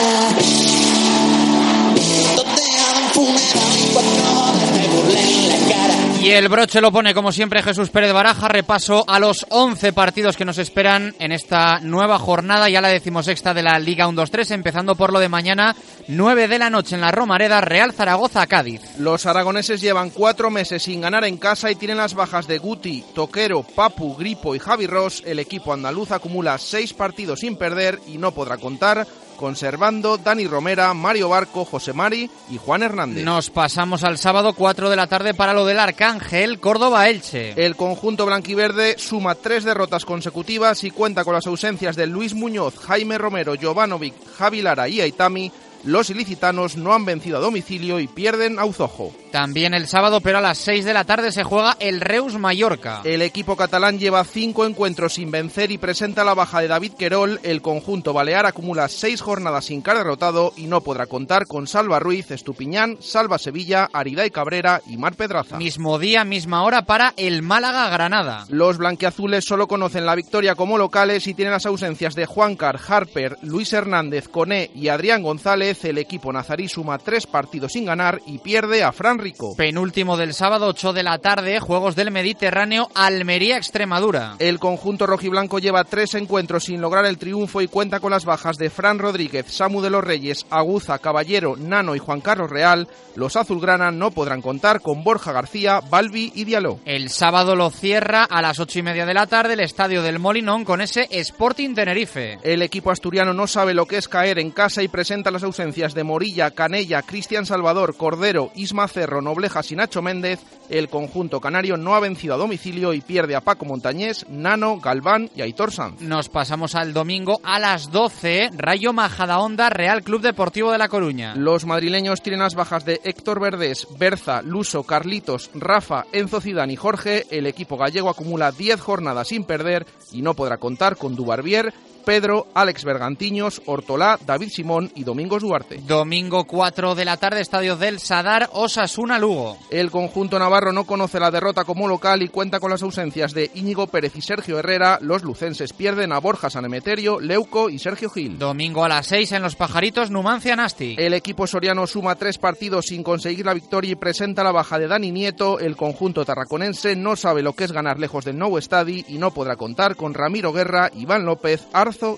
y 6.22 6.32
el 6.32 6.50
broche 6.50 6.82
lo 6.82 6.92
pone, 6.92 7.14
como 7.14 7.32
siempre, 7.32 7.64
Jesús 7.64 7.90
Pérez 7.90 8.12
Baraja. 8.12 8.50
Repaso 8.50 9.06
a 9.08 9.20
los 9.20 9.46
11 9.50 9.94
partidos 9.94 10.36
que 10.36 10.44
nos 10.44 10.58
esperan 10.58 11.16
en 11.18 11.32
esta 11.32 11.80
nueva 11.80 12.20
jornada, 12.20 12.70
ya 12.70 12.82
la 12.82 12.90
decimosexta 12.90 13.54
de 13.54 13.64
la 13.64 13.80
Liga 13.80 14.08
1-2-3, 14.08 14.52
empezando 14.52 14.96
por 14.96 15.14
lo 15.14 15.20
de 15.20 15.30
mañana, 15.30 15.76
9 16.08 16.48
de 16.50 16.60
la 16.60 16.70
noche 16.70 16.96
en 16.96 17.02
la 17.02 17.12
Romareda, 17.12 17.62
Real 17.62 17.94
Zaragoza-Cádiz. 17.94 18.82
Los 19.00 19.26
aragoneses 19.26 19.80
llevan 19.80 20.10
cuatro 20.10 20.50
meses 20.50 20.84
sin 20.84 21.02
ganar 21.02 21.24
en 21.24 21.38
casa 21.38 21.72
y 21.72 21.76
tienen 21.76 21.98
las 21.98 22.14
bajas 22.14 22.48
de 22.48 22.58
Guti, 22.58 23.06
Toquero, 23.16 23.64
Papu, 23.64 24.16
Gripo 24.16 24.56
y 24.56 24.60
Javi 24.60 24.88
Ross. 24.88 25.24
El 25.26 25.40
equipo 25.40 25.72
andaluz 25.72 26.12
acumula 26.12 26.58
seis 26.58 26.94
partidos 26.94 27.40
sin 27.40 27.56
perder 27.56 28.00
y 28.08 28.18
no 28.18 28.34
podrá 28.34 28.58
contar 28.58 29.08
conservando 29.40 30.18
Dani 30.18 30.46
Romera, 30.46 30.94
Mario 30.94 31.30
Barco, 31.30 31.64
José 31.64 31.94
Mari 31.94 32.30
y 32.52 32.58
Juan 32.58 32.84
Hernández. 32.84 33.24
Nos 33.24 33.50
pasamos 33.50 34.04
al 34.04 34.18
sábado 34.18 34.54
4 34.54 34.90
de 34.90 34.96
la 34.98 35.08
tarde 35.08 35.34
para 35.34 35.54
lo 35.54 35.66
del 35.66 35.80
Arcángel, 35.80 36.60
Córdoba-Elche. 36.60 37.54
El 37.56 37.78
conjunto 37.78 38.26
blanquiverde 38.26 38.98
suma 38.98 39.36
tres 39.36 39.64
derrotas 39.64 40.04
consecutivas 40.04 40.84
y 40.84 40.92
cuenta 40.92 41.24
con 41.24 41.34
las 41.34 41.48
ausencias 41.48 41.96
de 41.96 42.06
Luis 42.06 42.34
Muñoz, 42.34 42.78
Jaime 42.80 43.18
Romero, 43.18 43.54
Jovanovic, 43.60 44.14
Javi 44.38 44.62
Lara 44.62 44.90
y 44.90 45.00
Aitami 45.00 45.52
los 45.84 46.10
ilicitanos 46.10 46.76
no 46.76 46.94
han 46.94 47.06
vencido 47.06 47.38
a 47.38 47.42
domicilio 47.42 48.00
y 48.00 48.08
pierden 48.08 48.60
a 48.60 48.66
Uzojo. 48.66 49.14
También 49.32 49.74
el 49.74 49.88
sábado, 49.88 50.22
pero 50.22 50.40
a 50.40 50.42
las 50.42 50.58
6 50.58 50.86
de 50.86 50.94
la 50.94 51.04
tarde 51.04 51.32
se 51.32 51.44
juega 51.44 51.78
el 51.80 52.02
Reus 52.02 52.38
Mallorca. 52.38 53.02
El 53.04 53.22
equipo 53.22 53.56
catalán 53.56 54.00
lleva 54.00 54.24
cinco 54.24 54.66
encuentros 54.66 55.14
sin 55.14 55.30
vencer 55.30 55.72
y 55.72 55.78
presenta 55.78 56.24
la 56.24 56.34
baja 56.34 56.62
de 56.62 56.68
David 56.68 56.94
Querol. 56.94 57.40
El 57.44 57.62
conjunto 57.62 58.12
balear 58.12 58.46
acumula 58.46 58.88
seis 58.88 59.22
jornadas 59.22 59.66
sin 59.66 59.82
caer 59.82 60.00
derrotado 60.00 60.54
y 60.58 60.68
no 60.68 60.82
podrá 60.82 61.06
contar 61.06 61.46
con 61.46 61.68
Salva 61.68 62.00
Ruiz, 62.00 62.32
Estupiñán, 62.32 62.98
Salva 63.02 63.38
Sevilla, 63.38 63.90
Ariday 63.94 64.32
Cabrera 64.32 64.82
y 64.88 64.98
Mar 64.98 65.16
Pedraza. 65.16 65.58
Mismo 65.58 66.00
día, 66.00 66.24
misma 66.24 66.64
hora 66.64 66.86
para 66.86 67.14
el 67.18 67.42
Málaga-Granada. 67.44 68.46
Los 68.50 68.78
blanquiazules 68.78 69.46
solo 69.46 69.68
conocen 69.68 70.06
la 70.06 70.16
victoria 70.16 70.56
como 70.56 70.78
locales 70.78 71.28
y 71.28 71.34
tienen 71.34 71.54
las 71.54 71.66
ausencias 71.66 72.16
de 72.16 72.26
Juancar, 72.26 72.80
Harper, 72.88 73.38
Luis 73.42 73.74
Hernández, 73.74 74.28
Coné 74.28 74.72
y 74.74 74.88
Adrián 74.88 75.22
González 75.22 75.69
el 75.70 76.00
equipo 76.00 76.34
nazarí 76.34 76.68
suma 76.68 76.98
tres 76.98 77.28
partidos 77.28 77.74
sin 77.74 77.86
ganar 77.86 78.22
y 78.26 78.40
pierde 78.40 78.84
a 78.84 78.92
Fran 78.92 79.20
Rico. 79.20 79.56
Penúltimo 79.56 80.18
del 80.18 80.34
sábado, 80.34 80.68
8 80.68 80.94
de 80.94 81.04
la 81.04 81.20
tarde, 81.20 81.60
Juegos 81.60 81.96
del 81.96 82.10
Mediterráneo, 82.10 82.90
Almería-Extremadura. 82.96 84.36
El 84.40 84.58
conjunto 84.58 85.06
rojiblanco 85.06 85.60
lleva 85.60 85.84
tres 85.84 86.16
encuentros 86.16 86.64
sin 86.64 86.82
lograr 86.82 87.06
el 87.06 87.20
triunfo 87.20 87.62
y 87.62 87.68
cuenta 87.68 88.00
con 88.00 88.12
las 88.12 88.26
bajas 88.26 88.58
de 88.58 88.72
Fran 88.72 88.98
Rodríguez, 88.98 89.46
Samu 89.48 89.82
de 89.82 89.92
los 89.92 90.04
Reyes, 90.04 90.48
Aguza, 90.50 90.98
Caballero, 90.98 91.56
Nano 91.56 91.96
y 91.96 92.00
Juan 92.00 92.22
Carlos 92.22 92.50
Real. 92.50 92.88
Los 93.16 93.36
azulgrana 93.36 93.92
no 93.92 94.10
podrán 94.12 94.42
contar 94.42 94.82
con 94.82 95.04
Borja 95.04 95.32
García, 95.32 95.82
Balbi 95.88 96.32
y 96.34 96.46
Diallo. 96.46 96.80
El 96.86 97.10
sábado 97.10 97.56
lo 97.56 97.70
cierra 97.70 98.24
a 98.24 98.42
las 98.42 98.60
ocho 98.60 98.80
y 98.80 98.84
media 98.84 99.06
de 99.06 99.14
la 99.14 99.28
tarde 99.28 99.54
el 99.54 99.60
estadio 99.60 100.02
del 100.02 100.20
Molinón 100.20 100.66
con 100.66 100.82
ese 100.82 101.08
Sporting 101.12 101.76
Tenerife. 101.76 102.40
El 102.44 102.64
equipo 102.64 102.90
asturiano 102.90 103.34
no 103.34 103.46
sabe 103.46 103.74
lo 103.74 103.86
que 103.86 103.98
es 103.98 104.08
caer 104.08 104.40
en 104.40 104.52
casa 104.52 104.82
y 104.82 104.88
presenta 104.88 105.32
las 105.32 105.44
ausencias 105.44 105.59
de 105.60 106.06
Morilla, 106.06 106.52
Canella, 106.52 107.02
Cristian 107.02 107.46
Salvador, 107.46 107.98
Cordero, 107.98 108.50
Isma 108.56 108.88
Cerro, 108.88 109.22
Noblejas 109.22 109.70
y 109.74 109.76
Nacho 109.76 110.02
Méndez, 110.02 110.40
el 110.70 110.88
conjunto 110.88 111.42
canario 111.42 111.76
no 111.76 111.96
ha 111.96 112.00
vencido 112.00 112.36
a 112.36 112.38
domicilio 112.38 112.94
y 112.94 113.02
pierde 113.02 113.36
a 113.36 113.42
Paco 113.42 113.66
Montañés, 113.66 114.26
Nano, 114.30 114.80
Galván 114.80 115.30
y 115.36 115.42
Aitor 115.42 115.74
Sanz. 115.74 116.00
Nos 116.00 116.30
pasamos 116.30 116.76
al 116.76 116.94
domingo 116.94 117.42
a 117.44 117.60
las 117.60 117.92
12, 117.92 118.52
Rayo 118.54 118.94
Majadahonda, 118.94 119.70
Real 119.70 120.02
Club 120.02 120.22
Deportivo 120.22 120.72
de 120.72 120.78
La 120.78 120.88
Coruña. 120.88 121.36
Los 121.36 121.66
madrileños 121.66 122.22
tienen 122.22 122.40
las 122.40 122.56
bajas 122.56 122.86
de 122.86 123.02
Héctor 123.04 123.42
Verdés, 123.42 123.86
Berza, 123.98 124.42
Luso, 124.42 124.84
Carlitos, 124.84 125.50
Rafa, 125.56 126.06
Enzo 126.14 126.40
Zidane 126.40 126.72
y 126.72 126.78
Jorge. 126.78 127.26
El 127.32 127.48
equipo 127.48 127.76
gallego 127.76 128.10
acumula 128.10 128.54
10 128.54 128.80
jornadas 128.80 129.28
sin 129.28 129.44
perder 129.44 129.86
y 130.14 130.22
no 130.22 130.36
podrá 130.36 130.58
contar 130.58 130.96
con 130.96 131.18
Dubarbier, 131.18 131.74
Pedro, 132.10 132.48
Alex 132.56 132.86
Bergantiños, 132.86 133.62
Hortolá, 133.68 134.18
David 134.26 134.50
Simón 134.50 134.92
y 134.96 135.04
Domingos 135.04 135.44
Duarte. 135.44 135.80
Domingo 135.86 136.46
4 136.46 136.96
de 136.96 137.06
la 137.06 137.18
tarde, 137.18 137.40
Estadio 137.40 137.76
del 137.76 138.00
Sadar, 138.00 138.50
Osasuna 138.54 139.20
Lugo. 139.20 139.60
El 139.70 139.92
conjunto 139.92 140.40
navarro 140.40 140.74
no 140.74 140.86
conoce 140.86 141.20
la 141.20 141.30
derrota 141.30 141.66
como 141.66 141.88
local 141.88 142.24
y 142.24 142.30
cuenta 142.30 142.60
con 142.60 142.72
las 142.72 142.82
ausencias 142.82 143.36
de 143.36 143.52
Íñigo 143.54 143.86
Pérez 143.86 144.16
y 144.16 144.24
Sergio 144.24 144.58
Herrera. 144.58 144.98
Los 145.04 145.22
lucenses 145.22 145.72
pierden 145.72 146.12
a 146.12 146.18
Borja 146.18 146.50
Sanemeterio, 146.50 147.20
Leuco 147.20 147.70
y 147.70 147.78
Sergio 147.78 148.10
Gil. 148.10 148.40
Domingo 148.40 148.84
a 148.84 148.90
las 148.90 149.06
6 149.06 149.34
en 149.34 149.44
Los 149.44 149.56
Pajaritos, 149.56 150.10
Numancia 150.10 150.56
Nasti. 150.56 150.96
El 150.98 151.14
equipo 151.14 151.46
soriano 151.46 151.86
suma 151.86 152.16
tres 152.16 152.40
partidos 152.40 152.88
sin 152.88 153.04
conseguir 153.04 153.46
la 153.46 153.54
victoria 153.54 153.92
y 153.92 153.96
presenta 153.96 154.44
la 154.44 154.52
baja 154.52 154.80
de 154.80 154.88
Dani 154.88 155.12
Nieto. 155.12 155.60
El 155.60 155.76
conjunto 155.76 156.26
tarraconense 156.26 156.96
no 156.96 157.16
sabe 157.16 157.44
lo 157.44 157.54
que 157.54 157.66
es 157.66 157.72
ganar 157.72 158.00
lejos 158.00 158.26
del 158.26 158.40
nuevo 158.40 158.58
estadio 158.58 159.06
y 159.08 159.20
no 159.20 159.30
podrá 159.30 159.58
contar 159.58 159.96
con 159.96 160.16
Ramiro 160.16 160.52
Guerra, 160.52 160.90
Iván 160.96 161.24
López, 161.24 161.68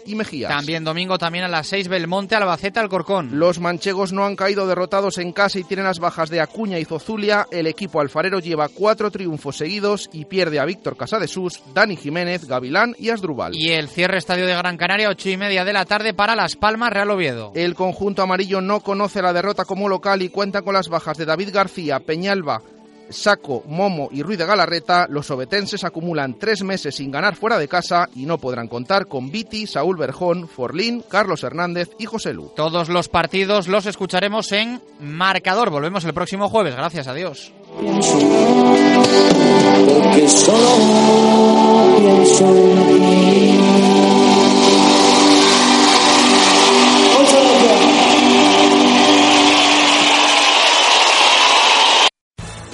Y 0.06 0.16
Mejías. 0.16 0.50
También 0.50 0.84
domingo, 0.84 1.18
también 1.18 1.46
a 1.46 1.48
las 1.48 1.68
6, 1.68 1.88
Belmonte, 1.88 2.36
Albacete, 2.36 2.80
Alcorcón. 2.80 3.40
Los 3.40 3.60
manchegos 3.60 4.14
no 4.14 4.26
han 4.26 4.36
caído 4.36 4.68
derrotados 4.68 5.18
en 5.18 5.32
casa 5.32 5.60
y 5.60 5.64
tienen 5.64 5.86
las 5.86 6.00
bajas 6.00 6.30
de 6.30 6.42
Acuña 6.42 6.80
y 6.80 6.86
Zozulia. 6.86 7.48
El 7.52 7.68
equipo 7.68 8.02
alfarero 8.02 8.40
lleva 8.40 8.70
cuatro 8.70 9.12
triunfos 9.12 9.58
seguidos 9.58 10.10
y 10.14 10.26
pierde 10.26 10.60
a 10.60 10.66
Víctor 10.66 10.98
Casadesús, 10.98 11.62
Dani 11.74 11.96
Jiménez, 11.96 12.46
Gavilán 12.46 12.96
y 12.98 13.10
Asdrubal. 13.10 13.56
Y 13.56 13.70
el 13.70 13.88
cierre 13.88 14.18
estadio 14.18 14.46
de 14.46 14.56
Gran 14.56 14.78
Canaria, 14.78 15.10
ocho 15.10 15.30
y 15.30 15.38
media 15.38 15.66
de 15.66 15.74
la 15.74 15.86
tarde 15.86 16.14
para 16.14 16.36
Las 16.36 16.56
Palmas, 16.56 16.92
Real 16.92 17.10
Oviedo. 17.10 17.52
El 17.56 17.76
conjunto 17.76 18.22
amarillo 18.22 18.62
no 18.62 18.82
conoce 18.82 19.22
la 19.22 19.34
derrota 19.34 19.66
como 19.66 19.90
local 19.90 20.22
y 20.22 20.30
cuenta 20.30 20.62
con 20.62 20.74
las 20.74 20.90
bajas 20.90 21.18
de 21.18 21.26
David 21.26 21.50
García, 21.54 22.00
Peñalba, 22.00 22.62
Saco, 23.14 23.64
Momo 23.68 24.10
y 24.12 24.24
Ruiz 24.24 24.38
de 24.38 24.46
Galarreta, 24.46 25.08
los 25.10 25.30
obetenses 25.32 25.84
acumulan 25.84 26.38
tres 26.38 26.64
meses 26.64 26.96
sin 26.96 27.12
ganar 27.12 27.36
fuera 27.36 27.58
de 27.58 27.68
casa 27.68 28.10
y 28.16 28.26
no 28.26 28.38
podrán 28.38 28.68
contar 28.68 29.08
con 29.08 29.32
Viti, 29.32 29.68
Saúl 29.68 29.98
Berjón, 29.98 30.48
Forlín, 30.48 31.04
Carlos 31.08 31.44
Hernández 31.44 31.90
y 31.98 32.06
José 32.06 32.34
Lu. 32.34 32.52
Todos 32.56 32.90
los 32.90 33.10
partidos 33.10 33.68
los 33.68 33.86
escucharemos 33.86 34.52
en 34.52 34.82
Marcador. 35.00 35.70
Volvemos 35.70 36.06
el 36.06 36.14
próximo 36.14 36.50
jueves. 36.50 36.76
Gracias 36.76 37.08
a 37.08 37.14
Dios. 37.14 37.54